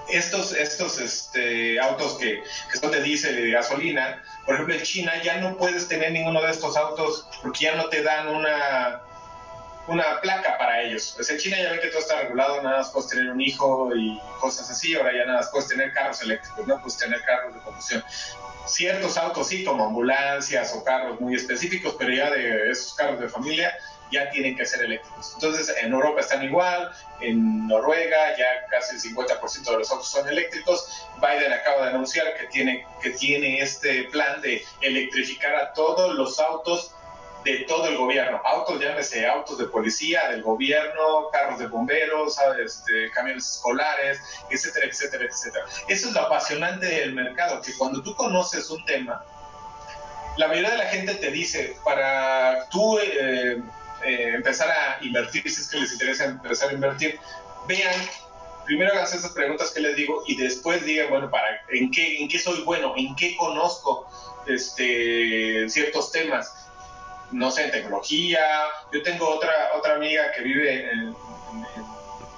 [0.09, 2.43] estos, estos este, autos que,
[2.81, 6.43] son de diésel y de gasolina, por ejemplo, en China ya no puedes tener ninguno
[6.43, 9.03] de estos autos porque ya no te dan una,
[9.89, 11.13] una placa para ellos.
[11.17, 13.91] Pues en China ya ven que todo está regulado, nada más puedes tener un hijo
[13.95, 17.55] y cosas así, ahora ya nada más puedes tener carros eléctricos, no puedes tener carros
[17.55, 18.05] de combustión
[18.69, 23.29] ciertos autos sí, como ambulancias o carros muy específicos, pero ya de esos carros de
[23.29, 23.77] familia
[24.11, 25.33] ya tienen que ser eléctricos.
[25.35, 30.27] Entonces, en Europa están igual, en Noruega ya casi el 50% de los autos son
[30.29, 31.07] eléctricos.
[31.21, 36.39] Biden acaba de anunciar que tiene, que tiene este plan de electrificar a todos los
[36.41, 36.93] autos
[37.53, 38.41] de todo el gobierno.
[38.45, 45.25] Autos, llámese autos de policía, del gobierno, carros de bomberos, este, camiones escolares, etcétera, etcétera,
[45.25, 45.65] etcétera.
[45.89, 49.25] Eso es lo apasionante del mercado, que cuando tú conoces un tema,
[50.37, 53.61] la mayoría de la gente te dice, para tú eh,
[54.05, 57.19] eh, empezar a invertir, si es que les interesa empezar a invertir,
[57.67, 57.95] vean
[58.69, 62.29] primero hagan esas preguntas que les digo y después digan, bueno, para, ¿en, qué, ¿en
[62.29, 62.93] qué soy bueno?
[62.97, 64.07] ¿En qué conozco
[64.47, 66.53] este, ciertos temas?
[67.33, 68.41] No sé, en tecnología.
[68.93, 71.15] Yo tengo otra, otra amiga que vive en,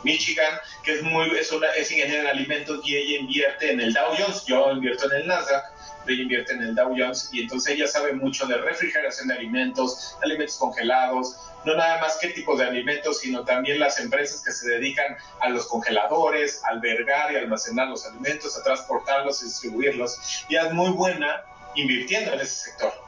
[0.03, 3.92] Michigan, que es muy es, una, es ingeniera en alimentos y ella invierte en el
[3.92, 4.46] Dow Jones.
[4.46, 5.62] Yo invierto en el Nasdaq,
[6.07, 10.16] ella invierte en el Dow Jones y entonces ella sabe mucho de refrigeración de alimentos,
[10.22, 14.70] alimentos congelados, no nada más qué tipo de alimentos, sino también las empresas que se
[14.70, 20.46] dedican a los congeladores, albergar y almacenar los alimentos, a transportarlos y distribuirlos.
[20.48, 23.00] Y es muy buena invirtiendo en ese sector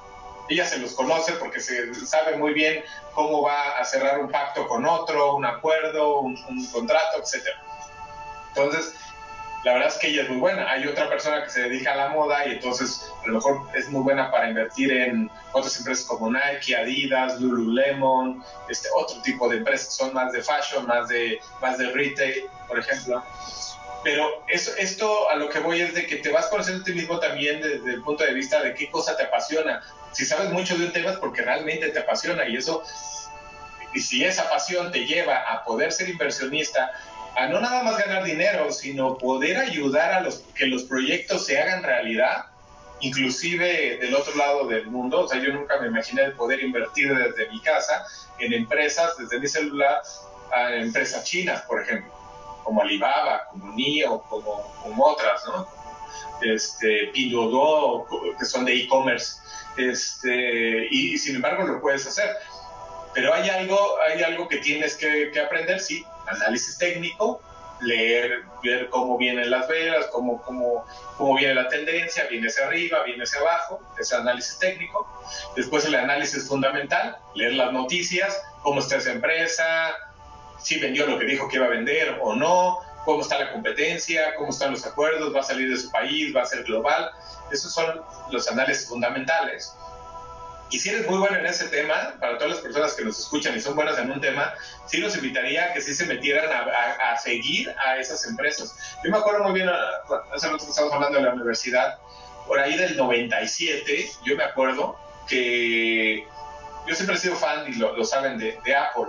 [0.53, 2.85] ella se los conoce porque se sabe muy bien
[3.15, 6.37] cómo va a cerrar un pacto con otro, un acuerdo, un,
[6.73, 7.47] contrato, etc.
[8.49, 8.95] Entonces,
[9.65, 10.71] la verdad es que ella es muy buena.
[10.71, 13.89] Hay otra persona que se dedica a la moda y entonces a lo mejor es
[13.91, 19.59] muy buena para invertir en otras empresas como Nike, Adidas, Lululemon, este otro tipo de
[19.59, 23.23] empresas son más de fashion, más de más de retail, por ejemplo.
[24.03, 26.93] Pero eso, esto a lo que voy es de que te vas conociendo a ti
[26.93, 29.83] mismo también desde el punto de vista de qué cosa te apasiona.
[30.13, 32.83] Si sabes mucho de un tema es porque realmente te apasiona y eso,
[33.95, 36.91] y si esa pasión te lleva a poder ser inversionista,
[37.37, 41.61] a no nada más ganar dinero, sino poder ayudar a los que los proyectos se
[41.61, 42.47] hagan realidad,
[43.01, 45.21] inclusive del otro lado del mundo.
[45.21, 48.05] O sea, yo nunca me imaginé poder invertir desde mi casa
[48.39, 50.03] en empresas, desde mi celular,
[50.55, 52.22] a empresas chinas, por ejemplo
[52.63, 55.67] como Alibaba, como NIO, como, como otras, ¿no?
[56.43, 58.07] Este, Pinduoduo,
[58.39, 59.41] que son de e-commerce,
[59.77, 62.37] este, y, sin embargo lo puedes hacer.
[63.15, 67.41] Pero hay algo, hay algo que tienes que, aprender, sí, análisis técnico,
[67.81, 70.87] leer, ver cómo vienen las velas, cómo, cómo,
[71.19, 75.07] cómo viene la tendencia, viene hacia arriba, viene hacia abajo, ese análisis técnico.
[75.57, 79.95] Después el análisis fundamental, leer las noticias, cómo está esa empresa,
[80.63, 84.35] si vendió lo que dijo que iba a vender o no, cómo está la competencia,
[84.37, 87.11] cómo están los acuerdos, va a salir de su país, va a ser global.
[87.51, 89.75] Esos son los análisis fundamentales.
[90.73, 93.55] Y si eres muy bueno en ese tema, para todas las personas que nos escuchan
[93.55, 94.55] y son buenas en un tema,
[94.87, 98.75] sí los invitaría a que sí se metieran a, seguir a esas empresas.
[99.05, 101.99] Yo me acuerdo muy bien, hace rato que estábamos hablando de la universidad,
[102.47, 104.97] por ahí del 97, yo me acuerdo
[105.29, 106.27] que
[106.87, 109.09] yo siempre he sido fan, y lo, saben, de, de Apple.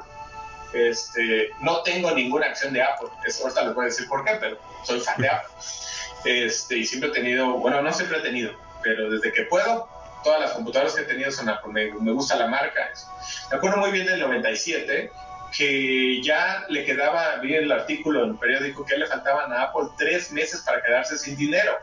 [0.74, 3.10] Este, no tengo ninguna acción de Apple.
[3.26, 5.50] Eso ahorita les voy a decir por qué, pero soy fan de Apple.
[6.26, 9.88] Este, y siempre he tenido, bueno, no siempre he tenido, pero desde que puedo,
[10.24, 11.72] todas las computadoras que he tenido son Apple.
[11.72, 12.92] Me, gusta la marca.
[13.52, 15.12] Me acuerdo muy bien del 97
[15.56, 19.90] que ya le quedaba, vi el artículo en el periódico que le faltaban a Apple
[19.98, 21.78] tres meses para quedarse sin dinero.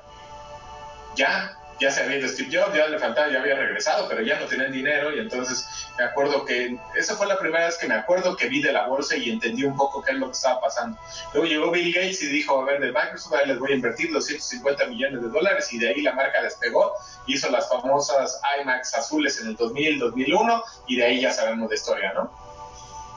[1.15, 4.39] Ya, ya se había ido Steve Jobs, ya le faltaba, ya había regresado, pero ya
[4.39, 5.67] no tenían dinero y entonces
[5.97, 8.87] me acuerdo que esa fue la primera vez que me acuerdo que vi de la
[8.87, 10.99] bolsa y entendí un poco qué es lo que estaba pasando.
[11.33, 14.87] Luego llegó Bill Gates y dijo, a ver, de Microsoft les voy a invertir 250
[14.87, 16.93] millones de dólares y de ahí la marca despegó,
[17.27, 21.77] hizo las famosas IMAX azules en el 2000, 2001 y de ahí ya sabemos de
[21.77, 22.31] historia, ¿no?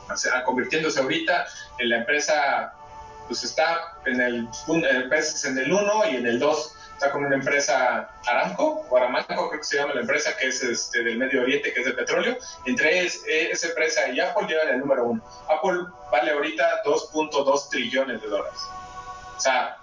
[0.10, 1.46] O sea, convirtiéndose ahorita
[1.80, 2.74] en la empresa,
[3.28, 8.10] pues está en el, en el 1 y en el 2 está con una empresa
[8.28, 11.74] Aramco, o Aramco creo que se llama la empresa, que es este, del Medio Oriente,
[11.74, 12.38] que es de petróleo.
[12.66, 15.24] Entre esa empresa y Apple llevan el número uno.
[15.50, 18.60] Apple vale ahorita 2.2 trillones de dólares.
[19.36, 19.78] O sea,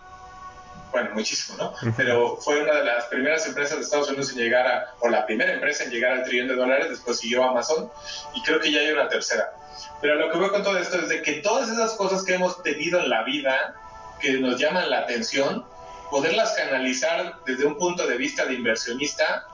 [0.91, 1.93] bueno, muchísimo, ¿no?
[1.97, 5.25] Pero fue una de las primeras empresas de Estados Unidos en llegar a, o la
[5.27, 7.91] primera empresa en llegar al trillón de dólares, después siguió Amazon,
[8.35, 9.53] y creo que ya hay una tercera.
[10.01, 12.63] Pero lo que voy con todo esto es de que todas esas cosas que hemos
[12.63, 13.75] tenido en la vida,
[14.21, 15.65] que nos llaman la atención,
[16.11, 19.47] poderlas canalizar desde un punto de vista de inversionista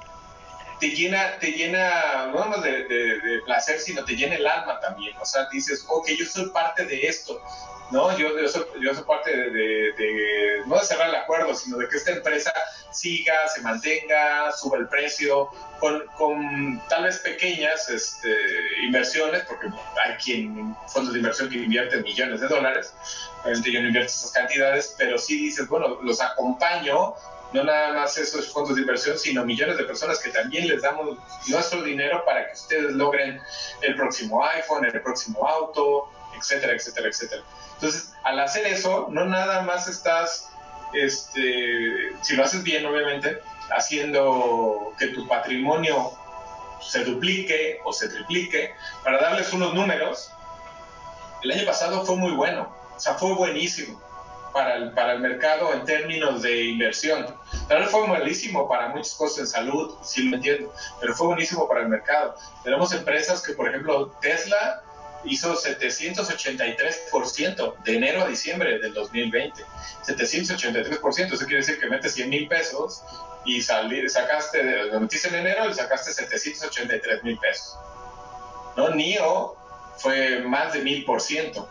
[0.79, 5.17] te llena, te llena no nada de, de, placer, sino te llena el alma también.
[5.19, 7.41] O sea, dices, ok, yo soy parte de esto,
[7.91, 8.17] ¿no?
[8.19, 11.97] Yo, yo, soy, yo soy parte de, no de cerrar el acuerdo, sino de que
[11.97, 12.53] esta empresa
[12.91, 18.35] siga, se mantenga, suba el precio, con, con tal vez pequeñas este,
[18.85, 19.69] inversiones, porque
[20.05, 22.95] hay quien, fondos de inversión que invierten millones de dólares,
[23.43, 27.15] obviamente yo no invierto esas cantidades, pero sí dices, bueno, los acompaño,
[27.53, 31.19] no nada más esos fondos de inversión, sino millones de personas que también les damos
[31.49, 33.41] nuestro dinero para que ustedes logren
[33.83, 37.43] el próximo iPhone, el próximo auto, etcétera, etcétera, etcétera.
[37.75, 40.51] Entonces, al hacer eso, no nada más estás,
[40.93, 46.13] este, si lo haces bien, obviamente, haciendo que tu patrimonio
[46.81, 50.31] se duplique o se triplique, para darles unos números,
[51.43, 54.06] el año pasado fue muy bueno, o sea, fue buenísimo
[54.57, 57.27] para el, para el mercado en términos de inversión.
[57.69, 61.69] Tal vez fue malísimo para muchas cosas en salud, sí lo entiendo, pero fue buenísimo
[61.69, 62.35] para el mercado.
[62.65, 64.83] Tenemos empresas que, por ejemplo, Tesla
[65.25, 69.63] hizo 783% de enero a diciembre del 2020.
[70.07, 73.03] 783%, eso quiere decir que metes 100 mil pesos
[73.45, 77.77] y sacaste, lo metiste en enero y sacaste 783 mil pesos.
[78.75, 78.89] ¿No?
[78.89, 79.55] NIO
[79.99, 81.69] fue más de mil por ciento.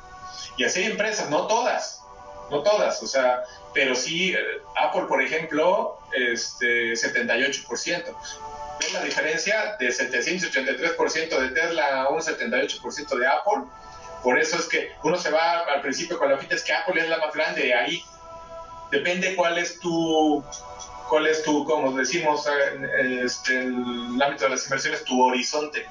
[0.55, 2.04] Y así hay empresas, no todas,
[2.49, 4.37] no todas, o sea, pero sí, eh,
[4.75, 8.15] Apple, por ejemplo, este, 78%
[8.79, 13.63] ves la diferencia de 783% de Tesla a un 78% de Apple.
[14.23, 17.01] Por eso es que uno se va al principio con la fita, es que Apple
[17.01, 18.03] es la más grande ahí.
[18.91, 20.43] Depende cuál es tu,
[21.09, 25.85] cuál es tu, como decimos en, este, el ámbito de las inversiones, tu horizonte.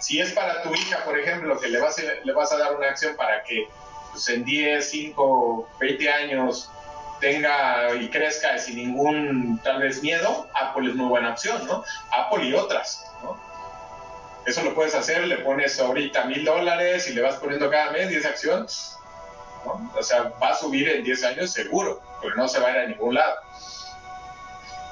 [0.00, 2.74] Si es para tu hija, por ejemplo, que le vas a, le vas a dar
[2.74, 3.68] una acción para que
[4.10, 6.70] pues, en 10, 5, 20 años
[7.20, 11.84] tenga y crezca sin ningún tal vez miedo, Apple es muy buena opción, ¿no?
[12.10, 13.38] Apple y otras, ¿no?
[14.46, 18.08] Eso lo puedes hacer, le pones ahorita mil dólares y le vas poniendo cada mes
[18.08, 18.96] 10 acciones,
[19.64, 19.92] ¿no?
[19.96, 22.78] O sea, va a subir en 10 años seguro, pero no se va a ir
[22.78, 23.36] a ningún lado.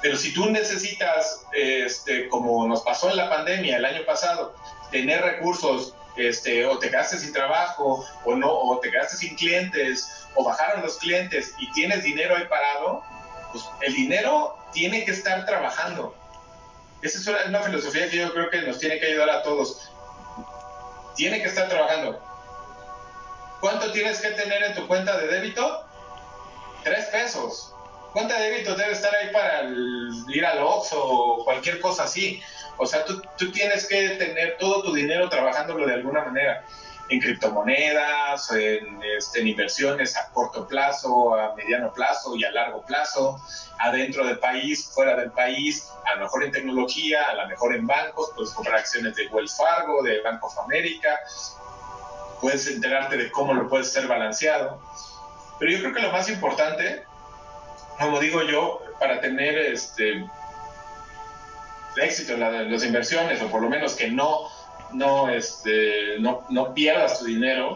[0.01, 4.55] Pero si tú necesitas, este, como nos pasó en la pandemia el año pasado,
[4.91, 10.27] tener recursos, este, o te quedaste sin trabajo, o no, o te quedaste sin clientes,
[10.35, 13.03] o bajaron los clientes y tienes dinero ahí parado,
[13.51, 16.15] pues el dinero tiene que estar trabajando.
[17.01, 19.89] Esa es una, filosofía que yo creo que nos tiene que ayudar a todos.
[21.15, 22.21] Tiene que estar trabajando.
[23.61, 25.85] ¿Cuánto tienes que tener en tu cuenta de débito?
[26.83, 27.73] Tres pesos.
[28.13, 29.63] ¿Cuánta débito debe estar ahí para
[30.29, 32.41] ir al Oxxo o cualquier cosa así?
[32.77, 36.65] O sea, tú, tú tienes que tener todo tu dinero trabajándolo de alguna manera
[37.09, 42.83] en criptomonedas, en, este, en, inversiones a corto plazo, a mediano plazo y a largo
[42.83, 43.41] plazo,
[43.79, 47.87] adentro del país, fuera del país, a lo mejor en tecnología, a lo mejor en
[47.87, 51.19] bancos, puedes comprar acciones de Wells Fargo, de Bank of America,
[52.39, 54.79] puedes enterarte de cómo lo puedes ser balanceado.
[55.57, 57.05] Pero yo creo que lo más importante,
[57.99, 60.25] como digo yo, para tener este
[61.97, 64.47] éxito en las inversiones, o por lo menos que no
[64.91, 67.75] no, este, no, no pierdas tu dinero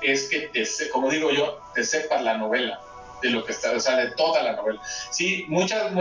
[0.00, 2.80] es que, te, como digo yo, te sepas la novela
[3.22, 4.80] de lo que está, o sea, de toda la novela.
[5.10, 5.92] Sí, muchas,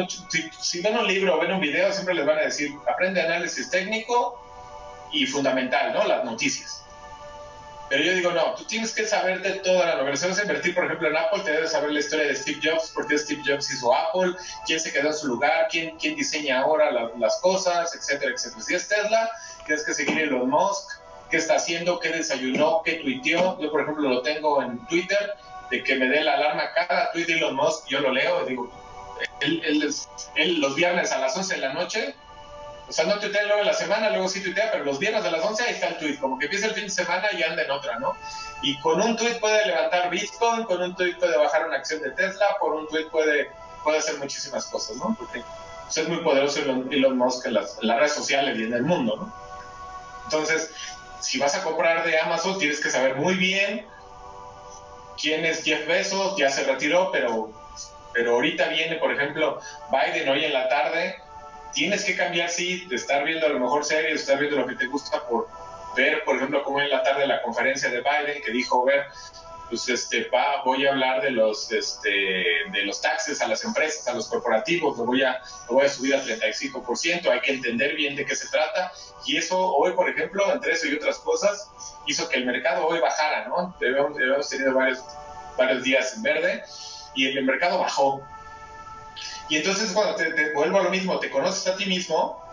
[0.59, 3.69] si, ven un libro o ven un video, siempre les van a decir, aprende análisis
[3.71, 4.39] técnico
[5.11, 6.03] y fundamental, ¿no?
[6.03, 6.83] Las noticias.
[7.89, 10.17] Pero yo digo, no, tú tienes que saberte toda la novela.
[10.17, 12.59] Si vas a invertir, por ejemplo, en Apple, te debes saber la historia de Steve
[12.61, 14.33] Jobs, por qué Steve Jobs hizo Apple,
[14.65, 18.61] quién se quedó en su lugar, quién, quién diseña ahora las cosas, etcétera, etcétera.
[18.61, 19.29] Si es Tesla,
[19.65, 23.57] tienes que seguir Elon Musk, qué está haciendo, qué desayunó, qué tuiteó.
[23.59, 25.35] Yo, por ejemplo, lo tengo en Twitter,
[25.71, 28.49] de que me dé la alarma cada tweet de Elon Musk, yo lo leo y
[28.49, 28.71] digo,
[29.41, 29.83] él,
[30.35, 32.15] él, los viernes a las 11 de la noche,
[32.87, 35.31] o sea, no tuitea luego de la semana, luego sí tuitea, pero los viernes a
[35.31, 37.63] las 11 ahí está el tweet, como que empieza el fin de semana y anda
[37.63, 38.15] en otra, ¿no?
[38.61, 42.11] Y con un tweet puede levantar Bitcoin, con un tweet puede bajar una acción de
[42.11, 43.51] Tesla, por un tweet puede,
[43.83, 45.15] puede hacer muchísimas cosas, ¿no?
[45.19, 45.43] Porque
[45.89, 49.47] es muy poderoso Elon, Elon Musk en las redes sociales y en el mundo, ¿no?
[50.25, 50.71] Entonces,
[51.21, 53.85] si vas a comprar de Amazon, tienes que saber muy bien
[55.19, 57.51] quién es Jeff Bezos, ya se retiró, pero,
[58.13, 59.59] pero ahorita viene, por ejemplo,
[59.91, 61.21] Biden hoy en la tarde.
[61.73, 64.67] Tienes que cambiar, sí, de estar viendo a lo mejor series, de estar viendo lo
[64.67, 65.47] que te gusta por
[65.95, 69.05] ver, por ejemplo, como en la tarde la conferencia de Biden, que dijo, ver,
[69.69, 74.07] pues este, va, voy a hablar de los, este, de los taxes a las empresas,
[74.07, 77.95] a los corporativos, lo voy a, lo voy a subir al 35%, hay que entender
[77.95, 78.91] bien de qué se trata,
[79.25, 81.69] y eso hoy, por ejemplo, entre eso y otras cosas,
[82.05, 83.75] hizo que el mercado hoy bajara, ¿no?
[83.81, 84.99] Hemos tenido varios,
[85.57, 86.63] varios días en verde,
[87.17, 88.21] y el mercado bajó.
[89.49, 92.43] Y entonces cuando te, vuelvo a lo mismo, te conoces a ti mismo,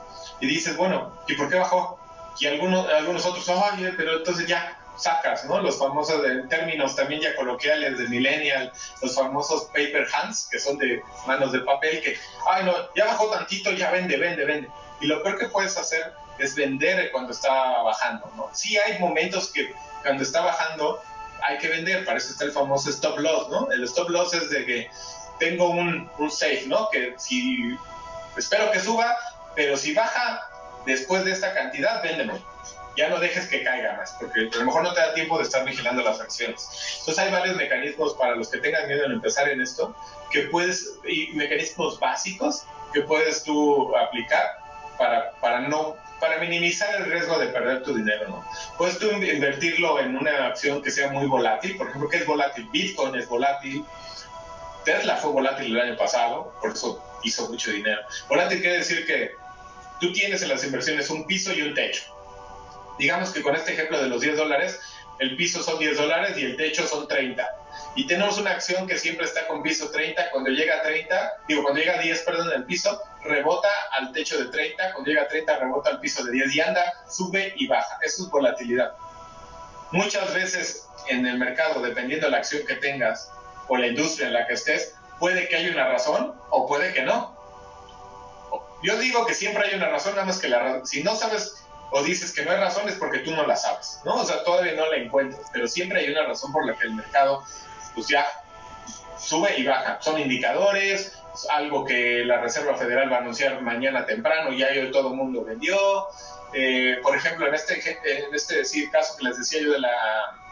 [0.40, 1.98] y dices, bueno, ¿y por qué bajó?
[2.40, 5.60] Y algunos, algunos otros, ay, pero entonces ya, sacas, ¿no?
[5.60, 10.78] Los famosos de, términos también ya coloquiales de millennial, los famosos paper hands, que son
[10.78, 12.16] de manos de papel, que,
[12.50, 14.68] ay, no, ya bajó tantito, ya vende, vende, vende.
[15.00, 18.50] Y lo peor que puedes hacer es vender cuando está bajando, ¿no?
[18.52, 21.02] Sí hay momentos que cuando está bajando
[21.42, 23.70] hay que vender, para eso está el famoso stop loss, ¿no?
[23.70, 24.90] El stop loss es de que
[25.38, 26.88] tengo un, un safe, ¿no?
[26.90, 27.76] Que si
[28.36, 29.16] espero que suba,
[29.54, 30.40] pero si baja
[30.86, 32.40] después de esta cantidad, véndeme
[32.96, 35.44] ya no dejes que caiga más, porque a lo mejor no te da tiempo de
[35.44, 36.68] estar vigilando las acciones.
[37.00, 39.94] Entonces hay varios mecanismos para los que tengan miedo en empezar en esto,
[40.30, 44.58] que puedes, y mecanismos básicos que puedes tú aplicar
[44.96, 48.44] para, para no para minimizar el riesgo de perder tu dinero, ¿no?
[48.78, 52.66] Puedes tú invertirlo en una acción que sea muy volátil, por ejemplo, ¿qué es volátil?
[52.70, 53.84] Bitcoin es volátil,
[54.84, 58.00] Tesla fue volátil el año pasado, por eso hizo mucho dinero.
[58.28, 59.32] Volátil quiere decir que
[60.00, 62.14] tú tienes en las inversiones un piso y un techo
[62.98, 64.80] digamos que con este ejemplo de los 10 dólares,
[65.18, 67.46] el piso son 10 dólares y el techo son 30.
[67.96, 71.62] Y tenemos una acción que siempre está con piso 30, cuando llega a 30, digo,
[71.62, 75.28] cuando llega a 10, perdón, el piso, rebota al techo de 30, cuando llega a
[75.28, 77.98] 30 rebota al piso de 10 y anda, sube y baja.
[78.02, 78.92] Eso es volatilidad.
[79.92, 83.30] Muchas veces en el mercado, dependiendo de la acción que tengas
[83.68, 87.02] o la industria en la que estés, puede que haya una razón o puede que
[87.02, 87.34] no.
[88.82, 92.02] Yo digo que siempre hay una razón, nada más que la si no sabes o
[92.02, 94.16] dices que no hay razón es porque tú no la sabes, ¿no?
[94.16, 96.94] O sea, todavía no la encuentras, pero siempre hay una razón por la que el
[96.94, 97.42] mercado,
[97.94, 98.26] pues ya
[99.18, 99.98] sube y baja.
[100.00, 101.16] Son indicadores,
[101.50, 105.44] algo que la Reserva Federal va a anunciar mañana temprano, ya hoy todo el mundo
[105.44, 106.08] vendió.
[106.56, 107.74] Eh, por ejemplo, en este,
[108.04, 109.90] en este decir, caso que les decía yo de la,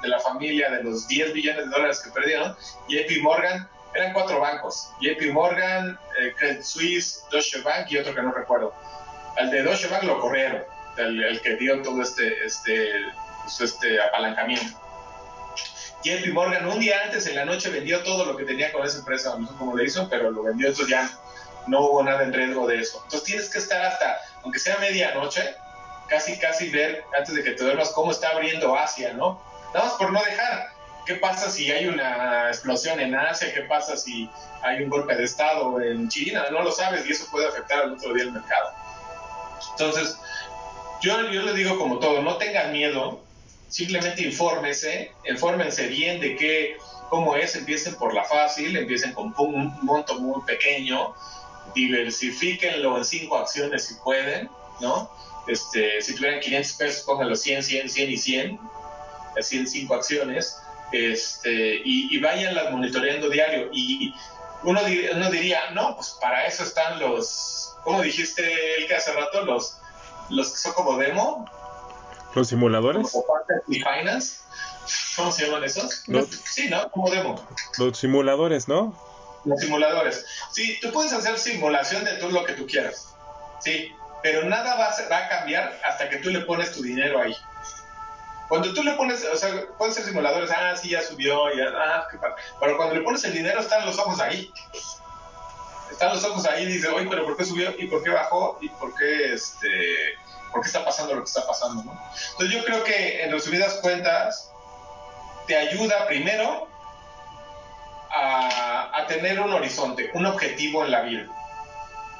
[0.02, 2.56] de la familia de los 10 billones de dólares que perdieron,
[2.88, 8.22] JP Morgan eran cuatro bancos, JP Morgan, eh, Credit Suisse, Deutsche Bank y otro que
[8.22, 8.74] no recuerdo.
[9.36, 10.62] Al de Deutsche Bank lo corrieron,
[10.96, 12.90] el, que dio todo este, este,
[13.42, 14.78] pues, este apalancamiento.
[16.04, 18.98] JP Morgan un día antes en la noche vendió todo lo que tenía con esa
[18.98, 21.08] empresa, no sé cómo le hizo, pero lo vendió, entonces ya
[21.68, 23.00] no hubo nada en riesgo de eso.
[23.04, 25.54] Entonces tienes que estar hasta, aunque sea medianoche,
[26.12, 29.40] casi casi ver antes de que te duermas cómo está abriendo Asia, ¿no?
[29.72, 30.68] Nada más por no dejar.
[31.06, 33.52] ¿Qué pasa si hay una explosión en Asia?
[33.54, 34.28] ¿Qué pasa si
[34.60, 36.44] hay un golpe de Estado en China?
[36.50, 38.72] No lo sabes y eso puede afectar al otro día el mercado.
[39.70, 40.18] Entonces,
[41.00, 43.20] yo, yo les digo como todo, no tengan miedo,
[43.68, 46.76] simplemente infórmese, infórmense bien de qué,
[47.08, 51.14] cómo es, empiecen por la fácil, empiecen con un monto muy pequeño,
[51.74, 54.50] diversifíquenlo en cinco acciones si pueden,
[54.80, 55.10] ¿no?
[55.46, 58.60] Este, si tuvieran 500 pesos, pónganlo 100, 100, 100 y 100,
[59.38, 60.58] así en cinco acciones,
[60.92, 63.68] este, y, y váyanlas monitoreando diario.
[63.72, 64.14] Y
[64.64, 64.80] uno,
[65.14, 68.42] uno diría, no, pues para eso están los, ¿cómo dijiste
[68.78, 69.44] el que hace rato?
[69.44, 69.78] Los,
[70.30, 71.44] los que son como demo.
[72.34, 73.12] ¿Los simuladores?
[73.66, 74.40] Finance.
[75.16, 76.04] ¿Cómo se llaman esos?
[76.44, 76.90] sí, ¿no?
[76.90, 77.46] Como demo.
[77.78, 78.94] Los simuladores, ¿no?
[79.44, 80.24] Los simuladores.
[80.52, 83.14] Sí, tú puedes hacer simulación de todo lo que tú quieras.
[83.60, 83.92] Sí,
[84.22, 87.36] pero nada va a, cambiar hasta que tú le pones tu dinero ahí.
[88.48, 92.18] Cuando tú le pones, o sea, pueden ser simuladores, ah, sí, ya subió, ah, qué
[92.18, 92.34] padre.
[92.60, 94.52] Pero cuando le pones el dinero, están los ojos ahí.
[95.90, 97.74] Están los ojos ahí y dice, oye, pero ¿por qué subió?
[97.78, 98.58] ¿Y por qué bajó?
[98.60, 100.14] ¿Y por qué, este,
[100.52, 101.98] por qué está pasando lo que está pasando, no?
[102.32, 104.50] Entonces yo creo que, en resumidas cuentas,
[105.46, 106.68] te ayuda primero
[108.14, 111.26] a tener un horizonte, un objetivo en la vida.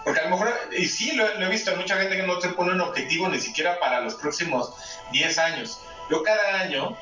[0.04, 2.48] Porque a lo mejor, y sí lo, lo, he visto, mucha gente que no se
[2.50, 4.72] pone un objetivo ni siquiera para los próximos
[5.12, 5.80] 10 años.
[6.10, 6.96] Yo cada año,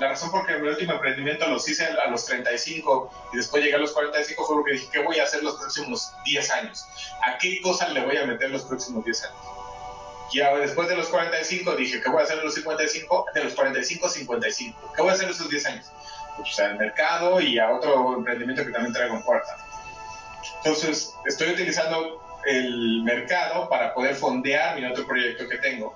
[0.00, 3.76] la razón por que mi último emprendimiento los hice a los 35 y después llegué
[3.76, 6.86] a los 45 fue porque dije, ¿qué voy a hacer los próximos 10 años?
[7.26, 9.36] ¿A qué cosas le voy a meter los próximos 10 años?
[10.32, 13.26] Y después de los 45 dije, ¿qué voy a hacer en los 55?
[13.32, 14.92] De los 45 55.
[14.94, 15.86] ¿Qué voy a hacer esos 10 años?
[16.36, 19.56] Pues al mercado y a otro emprendimiento que también traigo en puerta.
[20.58, 25.94] Entonces, estoy utilizando el mercado para poder fondear mi otro proyecto que tengo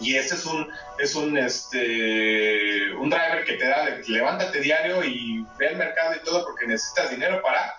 [0.00, 5.44] y ese es un, es un, este, un driver que te da, levántate diario y
[5.58, 7.74] ve el mercado y todo porque necesitas dinero para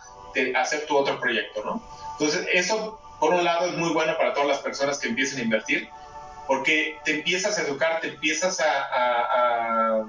[0.60, 1.82] hacer tu otro proyecto, ¿no?
[2.14, 5.44] Entonces, eso, por un lado, es muy bueno para todas las personas que empiecen a
[5.44, 5.90] invertir,
[6.48, 10.04] porque te empiezas a educar, te empiezas a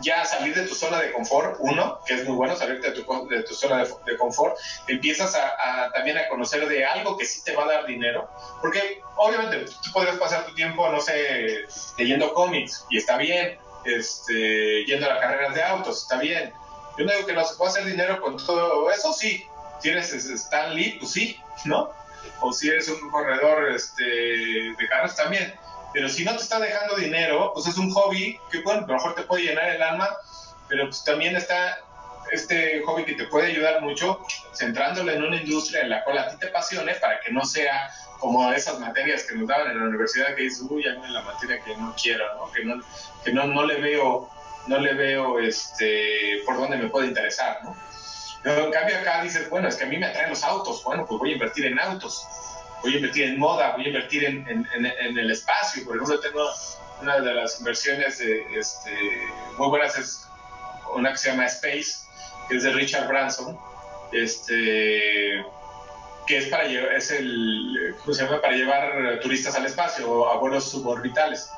[0.00, 3.28] ya salir de tu zona de confort, uno, que es muy bueno salirte de tu,
[3.28, 4.56] de tu zona de, confort,
[4.88, 8.28] empiezas a, también a conocer de algo que sí te va a dar dinero,
[8.60, 11.66] porque obviamente tú podrías pasar tu tiempo, no sé,
[11.96, 16.52] leyendo cómics, y está bien, este, yendo a las carreras de autos, está bien.
[16.96, 19.46] Yo no digo que no se pueda hacer dinero con todo eso, sí.
[19.80, 21.92] Si eres Stan Lee, pues sí, ¿no?
[22.40, 25.54] O si eres un corredor este, de carros, también
[25.94, 28.94] pero si no te está dejando dinero, pues es un hobby que bueno, a lo
[28.94, 30.10] mejor te puede llenar el alma,
[30.68, 31.78] pero pues también está
[32.32, 34.20] este hobby que te puede ayudar mucho
[34.54, 37.90] centrándole en una industria en la cual a ti te apasione para que no sea
[38.18, 41.22] como esas materias que nos daban en la universidad que dices, uy, a mí la
[41.22, 42.50] materia que no quiero, ¿no?
[42.50, 42.82] que no,
[43.24, 44.28] que no, no le veo,
[44.66, 47.76] no le veo este, por dónde me puede interesar, ¿no?
[48.42, 51.06] Pero en cambio acá dices, bueno, es que a mí me atraen los autos, bueno,
[51.06, 52.26] pues voy a invertir en autos
[52.84, 55.84] voy a invertir en moda, voy a invertir en, en, el espacio.
[55.84, 56.46] Por ejemplo, tengo
[57.00, 58.90] una de las inversiones de, este,
[59.56, 60.28] muy buenas, es
[60.94, 62.06] una que se llama Space,
[62.48, 63.58] que es de Richard Branson,
[64.12, 65.42] este,
[66.26, 68.42] que es para llevar, es el, ¿cómo se llama?
[68.42, 71.48] Para llevar turistas al espacio, a vuelos suborbitales.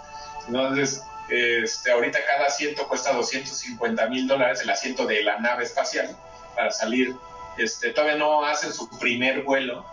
[0.47, 6.17] Entonces, este, ahorita cada asiento cuesta 250 mil dólares, el asiento de la nave espacial,
[6.55, 7.17] para salir.
[7.59, 9.85] Este, todavía no hacen su primer vuelo,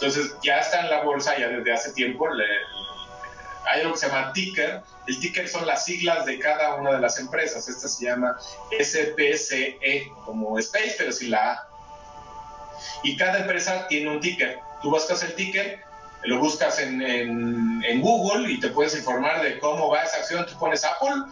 [0.00, 2.26] entonces ya está en la bolsa ya desde hace tiempo.
[3.66, 4.82] hay algo que se llama ticker.
[5.06, 7.68] El ticker son las siglas de cada una de las empresas.
[7.68, 8.38] Esta se llama
[8.80, 11.68] SPCE, como Space, pero sin la A.
[13.02, 14.58] Y cada empresa tiene un ticker.
[14.80, 15.80] Tú buscas el ticker,
[16.24, 20.46] lo buscas en, en, Google y te puedes informar de cómo va esa acción.
[20.46, 21.24] Tú pones Apple,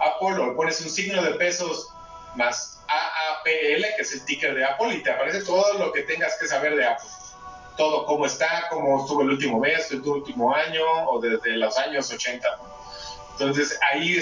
[0.00, 1.90] Apple o pones un signo de pesos
[2.36, 6.38] más AAPL, que es el ticker de Apple, y te aparece todo lo que tengas
[6.40, 7.10] que saber de Apple
[7.76, 12.10] todo cómo está, cómo estuvo el último mes, el último año o desde los años
[12.12, 12.46] 80.
[13.32, 14.20] Entonces ahí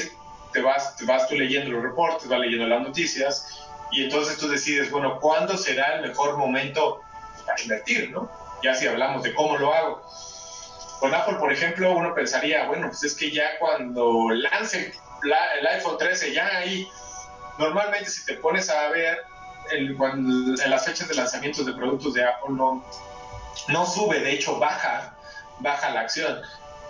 [0.53, 4.49] te vas, te vas tú leyendo los reportes, vas leyendo las noticias y entonces tú
[4.49, 7.01] decides, bueno, ¿cuándo será el mejor momento
[7.47, 8.11] para invertir?
[8.11, 8.31] ¿no?
[8.63, 10.03] Ya si hablamos de cómo lo hago.
[11.01, 14.95] Con Apple, por ejemplo, uno pensaría, bueno, pues es que ya cuando lance
[15.25, 16.89] el iPhone 13, ya ahí,
[17.59, 19.19] normalmente si te pones a ver
[19.71, 19.97] en
[20.71, 22.85] las fechas de lanzamientos de productos de Apple no,
[23.69, 25.15] no sube, de hecho baja,
[25.61, 26.41] baja la acción.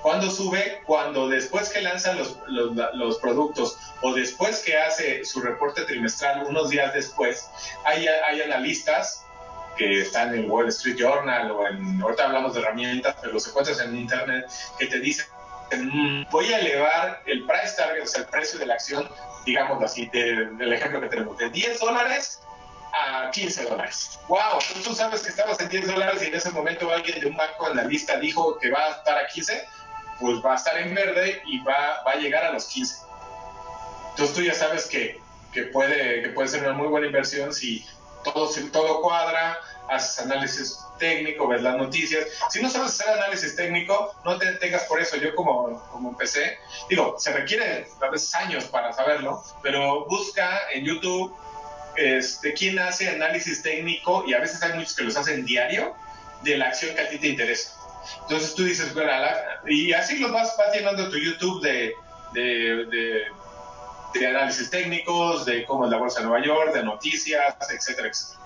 [0.02, 0.82] ¿Cuándo sube?
[0.84, 6.92] Cuando después que lanza los, productos o después que hace su reporte trimestral, unos días
[6.92, 7.48] después,
[7.84, 8.08] hay,
[8.42, 9.24] analistas
[9.76, 13.80] que están en Wall Street Journal o en, ahorita hablamos de herramientas, pero los encuentras
[13.80, 15.26] en Internet, que te dicen,
[15.70, 19.08] mm, voy a elevar el price target, o sea, el precio de la acción,
[19.46, 22.40] digamos así, del ejemplo que tenemos, de 10 dólares
[22.93, 24.18] a 15 dólares.
[24.28, 24.59] ¡Wow!
[24.84, 27.66] Tú sabes que estabas en 10 dólares y en ese momento alguien de un banco
[27.66, 29.66] analista dijo que va a estar a 15,
[30.20, 32.97] pues va a estar en verde y va, va a llegar a los 15.
[34.11, 35.20] Entonces tú ya sabes que,
[35.53, 37.84] que, puede, que puede ser una muy buena inversión si
[38.24, 42.26] todo, si todo cuadra, haces análisis técnico, ves las noticias.
[42.51, 45.16] Si no sabes hacer análisis técnico, no te tengas por eso.
[45.16, 50.84] Yo como, como empecé, digo, se requiere a veces años para saberlo, pero busca en
[50.84, 51.34] YouTube
[51.97, 55.95] este, quién hace análisis técnico, y a veces hay muchos que los hacen diario,
[56.43, 57.74] de la acción que a ti te interesa.
[58.22, 59.12] Entonces tú dices, bueno,
[59.66, 61.95] y así los vas, vas llenando tu YouTube de,
[62.32, 63.26] de,
[64.14, 68.43] de, análisis técnicos, de cómo es la bolsa de Nueva York, de noticias, etcétera, etcétera.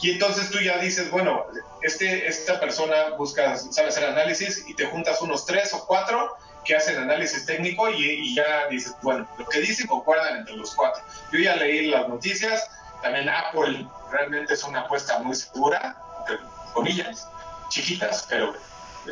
[0.00, 1.46] Y entonces tú ya dices, bueno,
[1.82, 6.76] este, esta persona busca, sabe hacer análisis y te juntas unos tres o cuatro que
[6.76, 11.02] hacen análisis técnico y, ya dices, bueno, lo que dicen concuerdan entre los cuatro.
[11.32, 12.68] Yo ya leí las noticias,
[13.02, 16.38] también Apple realmente es una apuesta muy segura, entre
[16.72, 17.28] comillas,
[17.68, 18.54] chiquitas, pero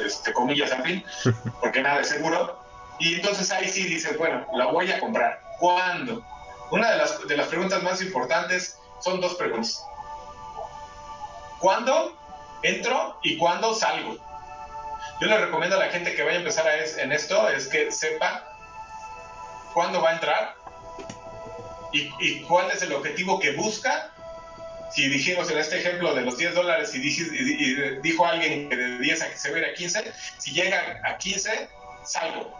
[0.04, 1.04] este, comillas al fin,
[1.60, 2.60] porque nada es seguro.
[2.98, 5.40] Y entonces ahí sí dices, bueno, la voy a comprar.
[5.58, 6.24] ¿Cuándo?
[6.70, 9.82] Una de las, de las preguntas más importantes son dos preguntas.
[11.60, 12.16] ¿Cuándo
[12.62, 14.16] entro y cuándo salgo?
[15.20, 16.66] Yo le recomiendo a la gente que vaya a empezar
[16.98, 18.52] en esto es que sepa
[19.72, 20.54] cuándo va a entrar
[21.92, 24.10] y, cuál es el objetivo que busca.
[24.92, 29.22] Si dijimos en este ejemplo de los 10 dólares y, dijo alguien que de 10
[29.22, 31.68] a que se va a 15, si llega a 15,
[32.04, 32.54] salgo.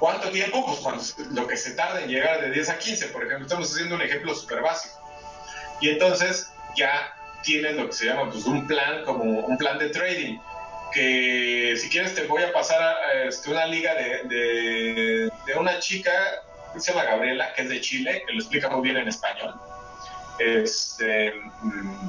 [0.00, 0.64] ¿Cuánto tiempo?
[0.64, 1.04] Pues cuando,
[1.40, 4.02] lo que se tarda en llegar de 10 a 15, por ejemplo, estamos haciendo un
[4.02, 4.98] ejemplo súper básico.
[5.80, 9.90] Y entonces ya tienes lo que se llama pues, un plan, como un plan de
[9.90, 10.38] trading
[10.96, 16.10] que si quieres te voy a pasar a, este, una liga de, de, una chica
[16.72, 19.54] que se llama Gabriela, que es de Chile, que lo explica muy bien en español.
[20.38, 22.08] Este, mm,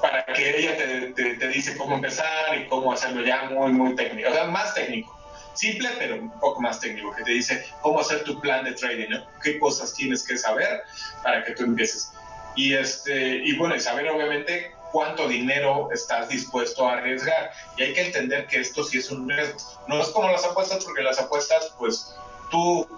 [0.00, 4.30] para que ella te, te, dice cómo empezar y cómo hacerlo ya muy, muy técnico,
[4.30, 5.14] o sea, más técnico.
[5.52, 9.10] Simple, pero un poco más técnico, que te dice cómo hacer tu plan de trading,
[9.10, 9.26] ¿no?
[9.42, 10.82] qué cosas tienes que saber
[11.22, 12.12] para que tú empieces.
[12.54, 17.52] Y, este, y bueno, saber obviamente cuánto dinero estás dispuesto a arriesgar.
[17.76, 19.58] Y hay que entender que esto sí es un riesgo.
[19.88, 22.16] No es como las apuestas, porque las apuestas, pues
[22.50, 22.88] tú,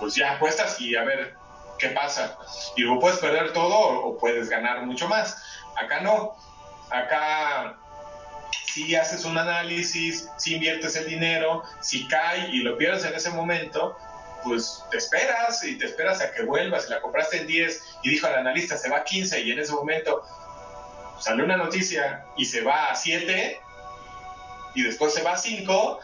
[0.00, 1.36] pues ya apuestas y a ver
[1.78, 2.36] qué pasa.
[2.74, 5.40] Y luego puedes perder todo o puedes ganar mucho más.
[5.76, 6.34] Acá no.
[6.90, 7.76] Acá
[8.72, 13.30] si haces un análisis, si inviertes el dinero, si cae y lo pierdes en ese
[13.30, 13.96] momento,
[14.42, 16.88] pues te esperas y te esperas a que vuelvas.
[16.88, 19.72] La compraste en 10 y dijo al analista se va a 15 y en ese
[19.72, 20.24] momento
[21.20, 23.60] sale una noticia y se va a 7
[24.74, 26.00] y después se va a 5,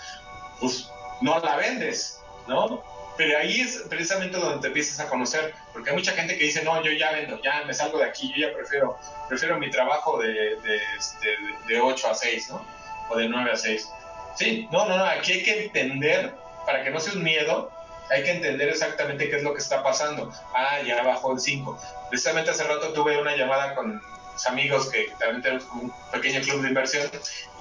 [0.60, 0.90] pues
[1.20, 2.82] no la vendes, ¿no?
[3.16, 6.64] Pero ahí es precisamente donde te empiezas a conocer, porque hay mucha gente que dice,
[6.64, 8.98] no, yo ya vendo, ya me salgo de aquí, yo ya prefiero,
[9.28, 10.80] prefiero mi trabajo de, de,
[11.22, 11.36] de,
[11.68, 12.66] de 8 a 6, ¿no?
[13.10, 13.88] O de 9 a 6.
[14.34, 16.34] Sí, no, no, no, aquí hay que entender,
[16.66, 17.70] para que no sea un miedo,
[18.10, 20.32] hay que entender exactamente qué es lo que está pasando.
[20.52, 21.78] Ah, ya bajó el 5.
[22.10, 24.02] Precisamente hace rato tuve una llamada con,
[24.46, 27.10] amigos que también tenemos un pequeño club de inversión,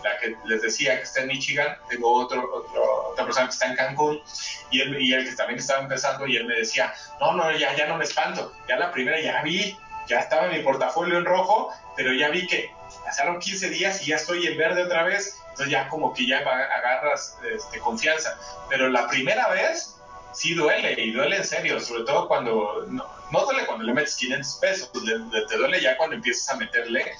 [0.03, 2.43] la que les decía que está en Michigan, tengo otro,
[3.11, 4.21] otra persona que está en Cancún
[4.69, 7.75] y él, y él que también estaba empezando y él me decía, no, no, ya,
[7.75, 11.25] ya no me espanto, ya la primera ya vi, ya estaba en mi portafolio en
[11.25, 12.71] rojo, pero ya vi que
[13.05, 16.39] pasaron 15 días y ya estoy en verde otra vez, entonces ya como que ya
[16.39, 18.37] agarras este, confianza,
[18.69, 19.95] pero la primera vez
[20.33, 23.05] sí duele y duele en serio, sobre todo cuando no,
[23.41, 27.15] duele cuando le metes 500 pesos, te duele ya cuando empiezas a meterle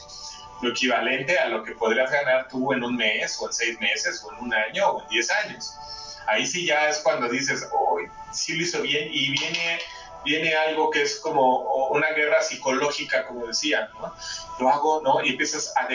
[0.62, 4.24] lo equivalente a lo que podrías ganar tú en un mes o en seis meses
[4.24, 5.74] o en un año o en 10 años.
[6.28, 7.98] Ahí sí ya es cuando dices, oh,
[8.32, 9.80] sí lo hizo bien y viene
[10.24, 14.14] viene algo que es como una guerra psicológica, como decía, ¿no?
[14.60, 15.24] Lo hago, ¿no?
[15.24, 15.88] Y empiezas a,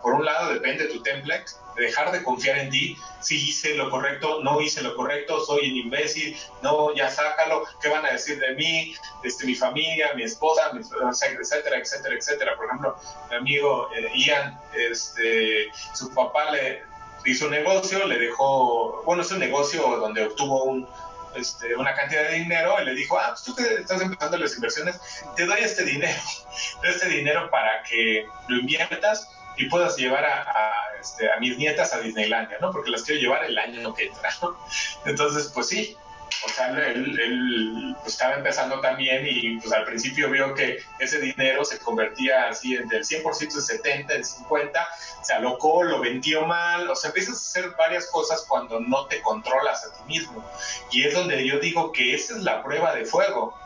[0.00, 3.90] por un lado, depende de tu template, dejar de confiar en ti, si hice lo
[3.90, 8.38] correcto, no hice lo correcto, soy un imbécil, no, ya sácalo, ¿qué van a decir
[8.38, 8.94] de mí,
[9.24, 12.56] este, mi familia, mi esposa, etcétera, etcétera, etcétera.
[12.56, 12.96] Por ejemplo,
[13.30, 16.82] mi amigo eh, Ian, este, su papá le
[17.24, 20.88] hizo un negocio, le dejó, bueno, es un negocio donde obtuvo un
[21.34, 24.54] este, una cantidad de dinero y le dijo, ah, pues tú que estás empezando las
[24.54, 25.00] inversiones,
[25.36, 26.20] te doy este dinero,
[26.84, 32.00] este dinero para que lo inviertas y puedas llevar a, este, a, mis nietas a
[32.00, 32.70] Disneylandia, ¿no?
[32.70, 34.58] Porque las quiero llevar el año que entra, ¿no?
[35.04, 35.96] Entonces, pues sí,
[36.44, 41.64] o sea, él, pues, estaba empezando también y pues al principio vio que ese dinero
[41.64, 44.88] se convertía así del 100% de 70, en 50,
[45.22, 49.20] se alocó, lo vendió mal, o sea, empiezas a hacer varias cosas cuando no te
[49.20, 50.44] controlas a ti mismo.
[50.90, 53.58] Y es donde yo digo que esa es la prueba de fuego.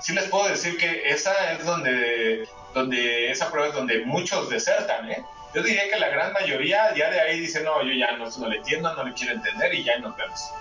[0.00, 5.10] Sí les puedo decir que esa es donde, donde esa prueba es donde muchos desertan,
[5.10, 5.24] ¿eh?
[5.54, 8.48] Yo diría que la gran mayoría ya de ahí dice, no, yo ya no, no
[8.48, 10.52] le entiendo, no le quiero entender y ya nos vemos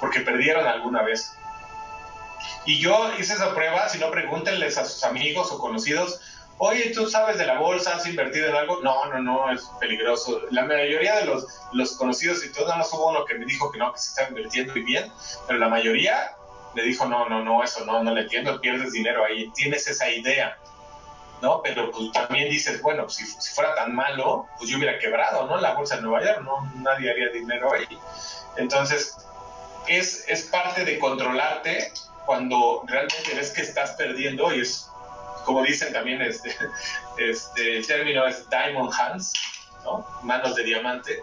[0.00, 1.36] porque perdieron alguna vez.
[2.64, 6.20] Y yo hice esa prueba, si no pregúntenles a sus amigos o conocidos,
[6.58, 7.96] oye, ¿tú sabes de la bolsa?
[7.96, 8.80] ¿Has invertido en algo?
[8.82, 10.40] No, no, no, es peligroso.
[10.50, 13.70] La mayoría de los, los conocidos y todo, nada más hubo uno que me dijo
[13.70, 15.10] que no, que se está invirtiendo y bien,
[15.46, 16.32] pero la mayoría
[16.74, 20.10] le dijo, no, no, no, eso no, no le entiendo, pierdes dinero ahí, tienes esa
[20.10, 20.58] idea.
[21.42, 21.60] ¿no?
[21.62, 25.58] Pero pues, también dices, bueno, si, si, fuera tan malo, pues yo hubiera quebrado, ¿no?
[25.58, 26.72] La bolsa de Nueva York, ¿no?
[26.76, 27.86] Nadie haría dinero ahí.
[28.56, 29.16] Entonces,
[29.88, 31.92] es, es parte de controlarte
[32.24, 34.88] cuando realmente ves que estás perdiendo y es,
[35.44, 36.54] como dicen también, este,
[37.18, 39.32] este, el término es diamond hands,
[39.84, 40.06] ¿no?
[40.22, 41.22] manos de diamante.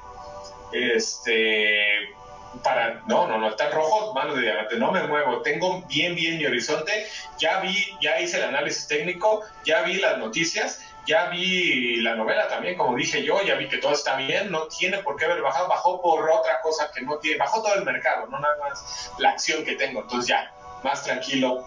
[0.72, 2.16] Este,
[2.64, 6.38] para, no, no, no, está rojo, manos de diamante, no me muevo, tengo bien, bien
[6.38, 7.08] mi horizonte,
[7.40, 12.48] ya vi, ya hice el análisis técnico, ya vi las noticias ya vi la novela
[12.48, 15.42] también, como dije yo, ya vi que todo está bien, no tiene por qué haber
[15.42, 19.12] bajado, bajó por otra cosa que no tiene, bajó todo el mercado, no nada más
[19.18, 21.66] la acción que tengo, entonces ya, más tranquilo.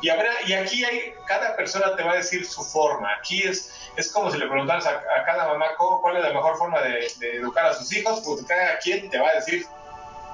[0.00, 3.72] Y, habrá, y aquí hay, cada persona te va a decir su forma, aquí es,
[3.96, 7.36] es como si le preguntaras a, cada mamá cuál es la mejor forma de, de
[7.36, 9.64] educar a sus hijos, pues cada quien te va a decir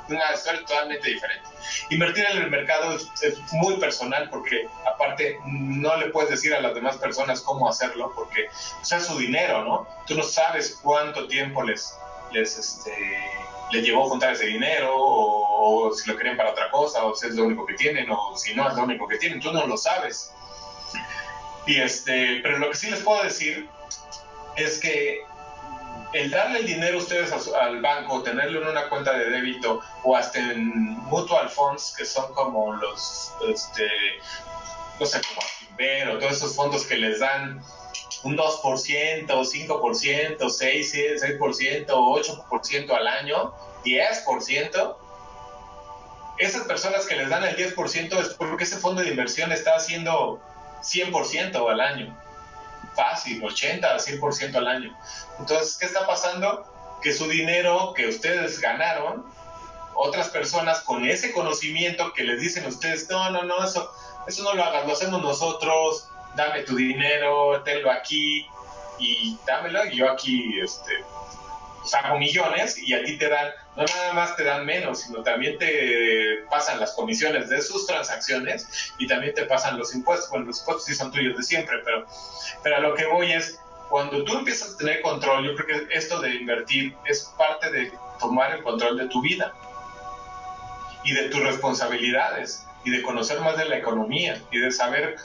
[0.08, 1.48] una historia totalmente diferente.
[1.90, 3.08] Invertir en el mercado es,
[3.52, 8.46] muy personal porque aparte no le puedes decir a las demás personas cómo hacerlo porque
[8.46, 9.86] es su dinero, ¿no?
[10.06, 11.94] Tú no sabes cuánto tiempo les,
[12.32, 12.92] les, este,
[13.72, 17.34] les llevó juntar ese dinero o, si lo quieren para otra cosa o si es
[17.34, 19.76] lo único que tienen o si no es lo único que tienen, tú no lo
[19.76, 20.32] sabes.
[21.66, 23.68] Y este, pero lo que sí les puedo decir
[24.56, 25.22] es que
[26.12, 30.16] el darle el dinero a ustedes al banco, tenerlo en una cuenta de débito o
[30.16, 33.88] hasta en mutual funds, que son como los, este,
[34.98, 37.62] no sé, como Actinver o todos esos fondos que les dan
[38.24, 44.96] un 2%, 5%, 6, 6%, 8% al año, 10%,
[46.38, 50.40] esas personas que les dan el 10% es porque ese fondo de inversión está haciendo
[50.82, 52.27] 100% al año
[52.98, 54.98] fácil, 80 a 100% al año.
[55.38, 56.66] Entonces, ¿qué está pasando?
[57.00, 59.24] Que su dinero que ustedes ganaron,
[59.94, 63.88] otras personas con ese conocimiento que les dicen a ustedes, no, no, no, eso,
[64.26, 68.46] eso no lo hagas, lo hacemos nosotros, dame tu dinero, tenlo aquí
[68.98, 71.04] y dámelo y yo aquí, este,
[71.94, 75.58] hago millones y a ti te dan, no nada más te dan menos, sino también
[75.58, 80.30] te pasan las comisiones de sus transacciones y también te pasan los impuestos.
[80.30, 82.06] Bueno, los impuestos sí son tuyos de siempre, pero,
[82.62, 83.58] pero a lo que voy es,
[83.88, 87.92] cuando tú empiezas a tener control, yo creo que esto de invertir es parte de
[88.20, 89.54] tomar el control de tu vida
[91.04, 95.16] y de tus responsabilidades y de conocer más de la economía y de saber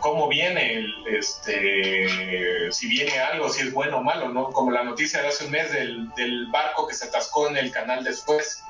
[0.00, 4.50] cómo viene, el, este, si viene algo, si es bueno o malo, ¿no?
[4.50, 7.70] Como la noticia de hace un mes del, del barco que se atascó en el
[7.70, 8.62] canal después,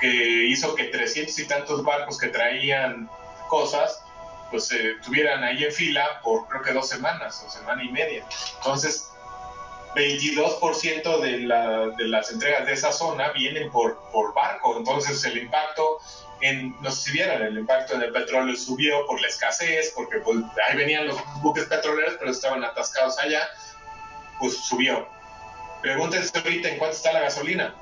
[0.00, 3.08] que hizo que 300 y tantos barcos que traían
[3.48, 4.02] cosas,
[4.50, 8.24] pues se estuvieran ahí en fila por creo que dos semanas o semana y media.
[8.58, 9.10] Entonces,
[9.94, 15.38] 22% de, la, de las entregas de esa zona vienen por, por barco, entonces el
[15.38, 16.00] impacto
[16.80, 20.38] no sé si vieron, el impacto en el petróleo subió por la escasez, porque pues,
[20.68, 23.48] ahí venían los buques petroleros, pero estaban atascados allá,
[24.38, 25.08] pues subió.
[25.82, 27.74] Pregúntense ahorita en cuánto está la gasolina.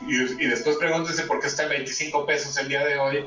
[0.00, 3.26] Y, después pregúntense por qué está en 25 pesos el día de hoy.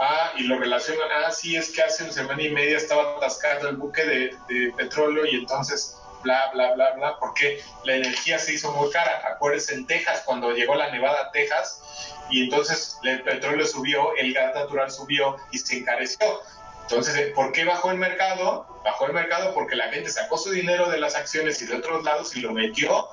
[0.00, 3.68] Ah, y lo relacionan, ah, sí, es que hace una semana y media estaba atascado
[3.68, 8.54] el buque de, de petróleo y entonces bla, bla, bla, bla, porque la energía se
[8.54, 9.22] hizo muy cara.
[9.26, 11.82] Acuérdense en Texas, cuando llegó la nevada a Texas,
[12.30, 16.40] y entonces el petróleo subió, el gas natural subió y se encareció.
[16.82, 18.66] Entonces, eh, ¿por qué bajó el mercado?
[18.84, 22.02] Bajó el mercado porque la gente sacó su dinero de las acciones y de otros
[22.04, 23.08] lados y lo metió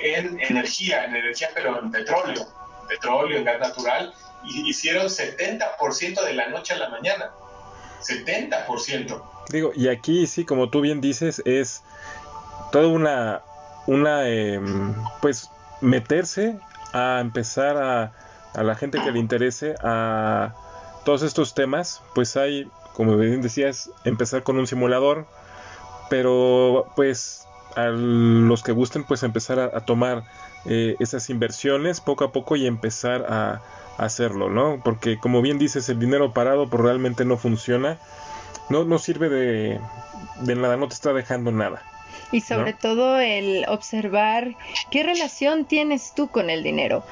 [0.00, 2.46] en energía, en energía, pero en petróleo,
[2.88, 4.12] petróleo, en gas natural,
[4.44, 7.30] y hicieron 70% de la noche a la mañana.
[8.02, 9.22] 70%.
[9.48, 11.82] Digo, y aquí sí, como tú bien dices, es
[12.72, 13.42] toda una,
[13.86, 15.48] una em, pues,
[15.80, 16.58] meterse
[16.92, 18.12] a empezar a
[18.54, 20.54] a la gente que le interese a
[21.04, 25.26] todos estos temas, pues hay, como bien decías, empezar con un simulador,
[26.10, 27.46] pero pues
[27.76, 30.24] a los que gusten, pues empezar a, tomar
[30.66, 33.62] eh, esas inversiones poco a poco y empezar a,
[33.98, 34.80] hacerlo, ¿no?
[34.82, 37.98] Porque como bien dices, el dinero parado pues realmente no funciona,
[38.70, 39.80] no, no sirve de,
[40.40, 41.82] de nada, no te está dejando nada.
[42.30, 44.56] Y sobre todo el observar
[44.90, 47.04] qué relación tienes tú con el dinero,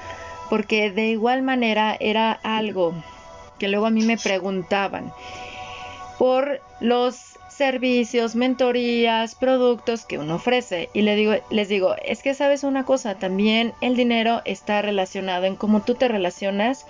[0.48, 2.94] porque de igual manera era algo
[3.58, 5.12] que luego a mí me preguntaban
[6.18, 10.88] por los servicios, mentorías, productos que uno ofrece.
[10.94, 15.44] Y le digo, les digo, es que sabes una cosa, también el dinero está relacionado
[15.44, 16.86] en cómo tú te relacionas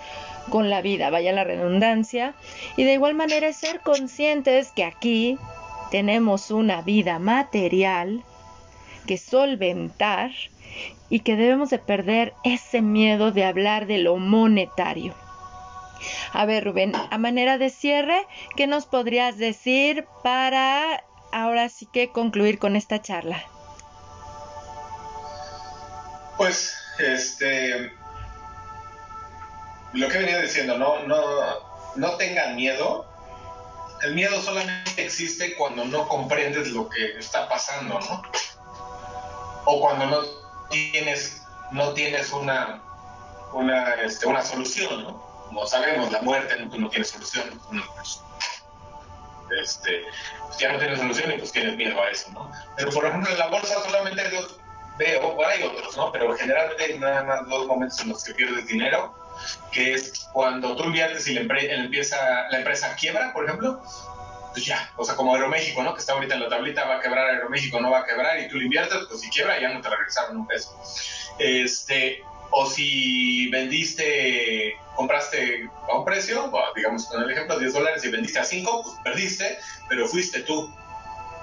[0.49, 2.35] con la vida, vaya la redundancia.
[2.77, 5.37] Y de igual manera es ser conscientes que aquí
[5.91, 8.23] tenemos una vida material
[9.05, 10.31] que solventar
[11.09, 15.13] y que debemos de perder ese miedo de hablar de lo monetario.
[16.33, 18.25] A ver, Rubén, a manera de cierre,
[18.55, 23.43] ¿qué nos podrías decir para ahora sí que concluir con esta charla?
[26.37, 27.91] Pues, este,
[29.93, 31.21] lo que venía diciendo, no, no,
[31.97, 33.10] no tengan miedo.
[34.03, 38.21] El miedo solamente existe cuando no comprendes lo que está pasando, ¿no?
[39.65, 40.23] O cuando no
[40.69, 42.81] tienes, no tienes una,
[43.53, 45.31] una, este, una solución, ¿no?
[45.51, 47.59] como sabemos, la muerte no, tiene solución.
[49.61, 50.05] Este,
[50.47, 52.49] pues ya no tiene solución y pues tienes miedo a eso, ¿no?
[52.77, 54.23] Pero por ejemplo en la bolsa solamente
[54.97, 56.09] veo, hay otros, ¿no?
[56.13, 59.13] Pero generalmente hay nada más dos momentos en los que pierdes dinero,
[59.71, 62.17] que es cuando tú inviertes y la, empieza,
[62.49, 63.81] la empresa quiebra, por ejemplo,
[64.53, 65.93] pues ya, o sea, como Aeroméxico, ¿no?
[65.93, 68.47] Que está ahorita en la tablita, va a quebrar Aeroméxico, no va a quebrar, y
[68.47, 70.77] tú lo inviertes, pues si quiebra ya no te regresaron un peso.
[71.39, 78.09] Este, o si vendiste, compraste a un precio, digamos con el ejemplo, 10 dólares y
[78.09, 80.73] vendiste a 5, pues perdiste, pero fuiste tú.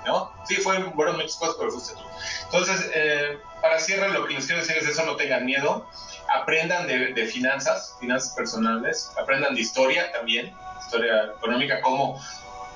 [0.06, 0.32] ¿No?
[0.46, 2.02] Sí, fueron, muchas cosas, pero fuiste tú.
[2.44, 5.86] Entonces, eh, para cierre, lo que les quiero decir es eso, no tengan miedo,
[6.34, 12.20] aprendan de, finanzas, finanzas personales, aprendan de historia también, historia económica, cómo,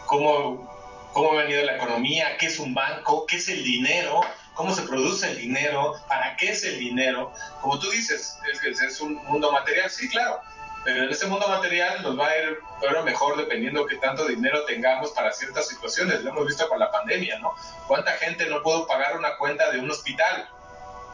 [0.07, 4.21] cómo, cómo ha venido la economía, qué es un banco, qué es el dinero,
[4.55, 7.33] cómo se produce el dinero, para qué es el dinero.
[7.61, 10.41] Como tú dices, es, es un mundo material, sí, claro,
[10.85, 14.65] pero en ese mundo material nos va a ir pero mejor dependiendo qué tanto dinero
[14.65, 16.23] tengamos para ciertas situaciones.
[16.23, 17.55] Lo hemos visto con la pandemia, ¿no?
[17.87, 20.49] ¿Cuánta gente no pudo pagar una cuenta de un hospital?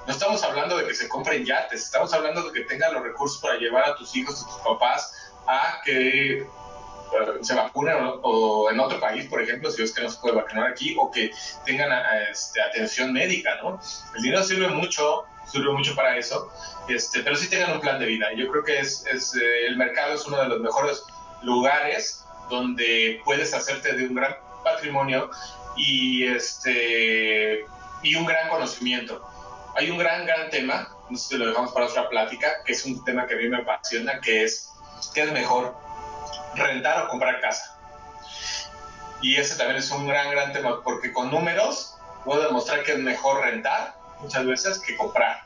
[0.06, 3.38] No estamos hablando de que se compren yates, estamos hablando de que tengan los recursos
[3.42, 6.46] para llevar a tus hijos, a tus papás, a que eh,
[7.42, 10.70] se vacunen o, en otro país, por ejemplo, si es que no se puede vacunar
[10.70, 11.30] aquí, o que
[11.66, 11.90] tengan
[12.30, 13.78] este, atención médica, ¿no?
[14.16, 16.50] El dinero sirve mucho, sirve mucho para eso,
[16.88, 18.26] este, pero sí tengan un plan de vida.
[18.36, 21.02] Yo creo que es, eh, el mercado es uno de los mejores
[21.42, 25.30] lugares donde puedes hacerte de un gran patrimonio
[25.76, 27.64] y, este,
[28.02, 29.26] y un gran conocimiento.
[29.76, 32.84] Hay un gran, gran tema, no sé si lo dejamos para otra plática, que es
[32.84, 34.70] un tema que a mí me apasiona, que es,
[35.14, 35.74] ¿qué es mejor?
[36.58, 37.78] rentar o comprar casa.
[39.20, 42.98] Y ese también es un gran, gran tema, porque con números puedo demostrar que es
[42.98, 45.42] mejor rentar muchas veces que comprar.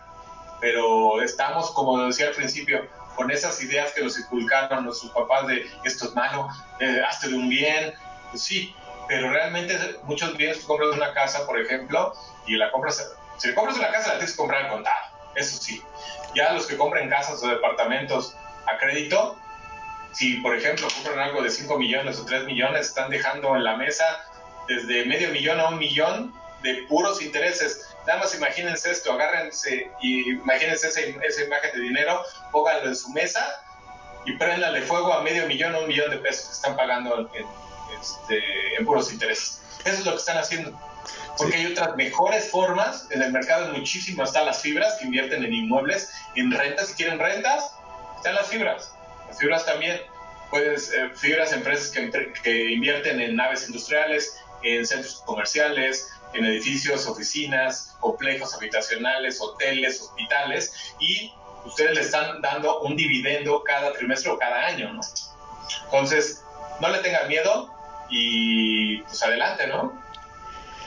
[0.60, 5.70] Pero estamos, como decía al principio, con esas ideas que nos inculcaron nuestros papás de
[5.84, 6.48] esto es malo,
[6.80, 7.92] eh, hazte de un bien,
[8.34, 8.74] sí,
[9.08, 12.14] pero realmente muchos bienes, tú compras una casa, por ejemplo,
[12.46, 15.04] y la compras, si le compras una casa la tienes que comprar al contado,
[15.34, 15.82] eso sí.
[16.34, 18.34] Ya los que compran casas o departamentos
[18.66, 19.36] a crédito,
[20.12, 23.76] si por ejemplo compran algo de 5 millones o 3 millones, están dejando en la
[23.76, 24.04] mesa
[24.68, 27.91] desde medio millón a un millón de puros intereses.
[28.06, 33.10] Nada más imagínense esto, agárrense y imagínense esa, esa imagen de dinero, pónganlo en su
[33.10, 33.44] mesa
[34.24, 37.46] y préndanle fuego a medio millón o un millón de pesos que están pagando en,
[38.00, 39.60] este, en puros intereses.
[39.84, 40.78] Eso es lo que están haciendo.
[41.36, 45.52] Porque hay otras mejores formas, en el mercado muchísimo están las fibras que invierten en
[45.52, 47.72] inmuebles, en rentas, si quieren rentas,
[48.16, 48.92] están las fibras
[49.38, 50.00] fibras también,
[50.50, 57.06] puedes, eh, fibras empresas que, que invierten en naves industriales, en centros comerciales, en edificios,
[57.06, 61.32] oficinas, complejos habitacionales, hoteles, hospitales, y
[61.64, 65.00] ustedes le están dando un dividendo cada trimestre o cada año, ¿no?
[65.84, 66.42] Entonces,
[66.80, 67.72] no le tengan miedo
[68.10, 70.02] y pues adelante, ¿no?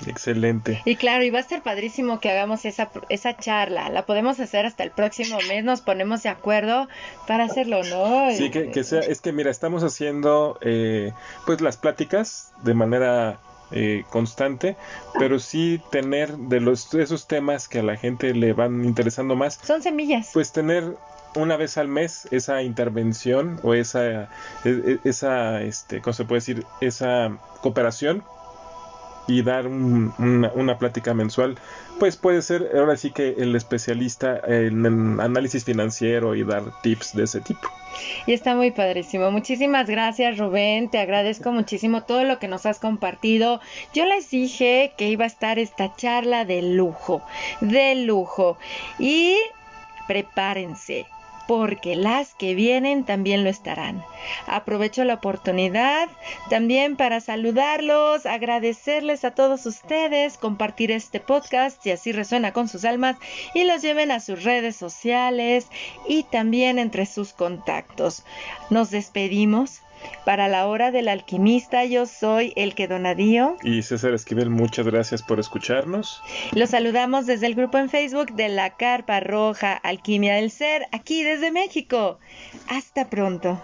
[0.06, 0.82] Excelente.
[0.86, 3.90] Y claro, y va a ser padrísimo que hagamos esa, esa charla.
[3.90, 6.88] La podemos hacer hasta el próximo mes, nos ponemos de acuerdo
[7.28, 8.32] para hacerlo, ¿no?
[8.36, 11.14] Sí, que, sea, es que mira, estamos haciendo eh,
[11.46, 13.40] pues las pláticas de manera
[13.76, 14.76] eh, constante,
[15.20, 19.60] pero sí tener de los esos temas que a la gente le van interesando más.
[19.64, 20.32] Son semillas.
[20.34, 20.96] Pues tener
[21.36, 24.28] una vez al mes esa intervención o esa, e,
[24.66, 26.66] e, esa este, ¿cómo se puede decir?
[26.82, 28.24] Esa cooperación
[29.28, 31.58] y dar una, plática mensual,
[32.00, 37.24] pues puede ser ahora sí que el especialista en, análisis financiero y dar tips de
[37.24, 37.68] ese tipo.
[38.28, 39.32] Y está muy padrísimo.
[39.32, 40.90] Muchísimas gracias, Rubén.
[40.90, 43.62] Te agradezco muchísimo todo lo que nos has compartido.
[43.94, 47.22] Yo les dije que iba a estar esta charla de lujo,
[47.62, 48.58] de lujo.
[49.00, 49.38] Y
[50.08, 51.06] prepárense
[51.48, 54.04] porque las que vienen también lo estarán.
[54.48, 56.10] Aprovecho la oportunidad
[56.50, 62.86] también para saludarlos, agradecerles a todos ustedes, compartir este podcast si así resuena con sus
[62.86, 63.18] almas
[63.54, 65.68] y los lleven a sus redes sociales
[66.08, 68.24] y también entre sus contactos.
[68.70, 69.82] Nos despedimos
[70.26, 73.58] para la hora del alquimista, yo soy el que Donadío.
[73.64, 76.22] Y César Esquivel, muchas gracias por escucharnos.
[76.54, 81.24] Los saludamos desde el grupo en Facebook de la Carpa Roja Alquimia del Ser, aquí
[81.24, 82.20] desde México.
[82.68, 83.62] Hasta pronto.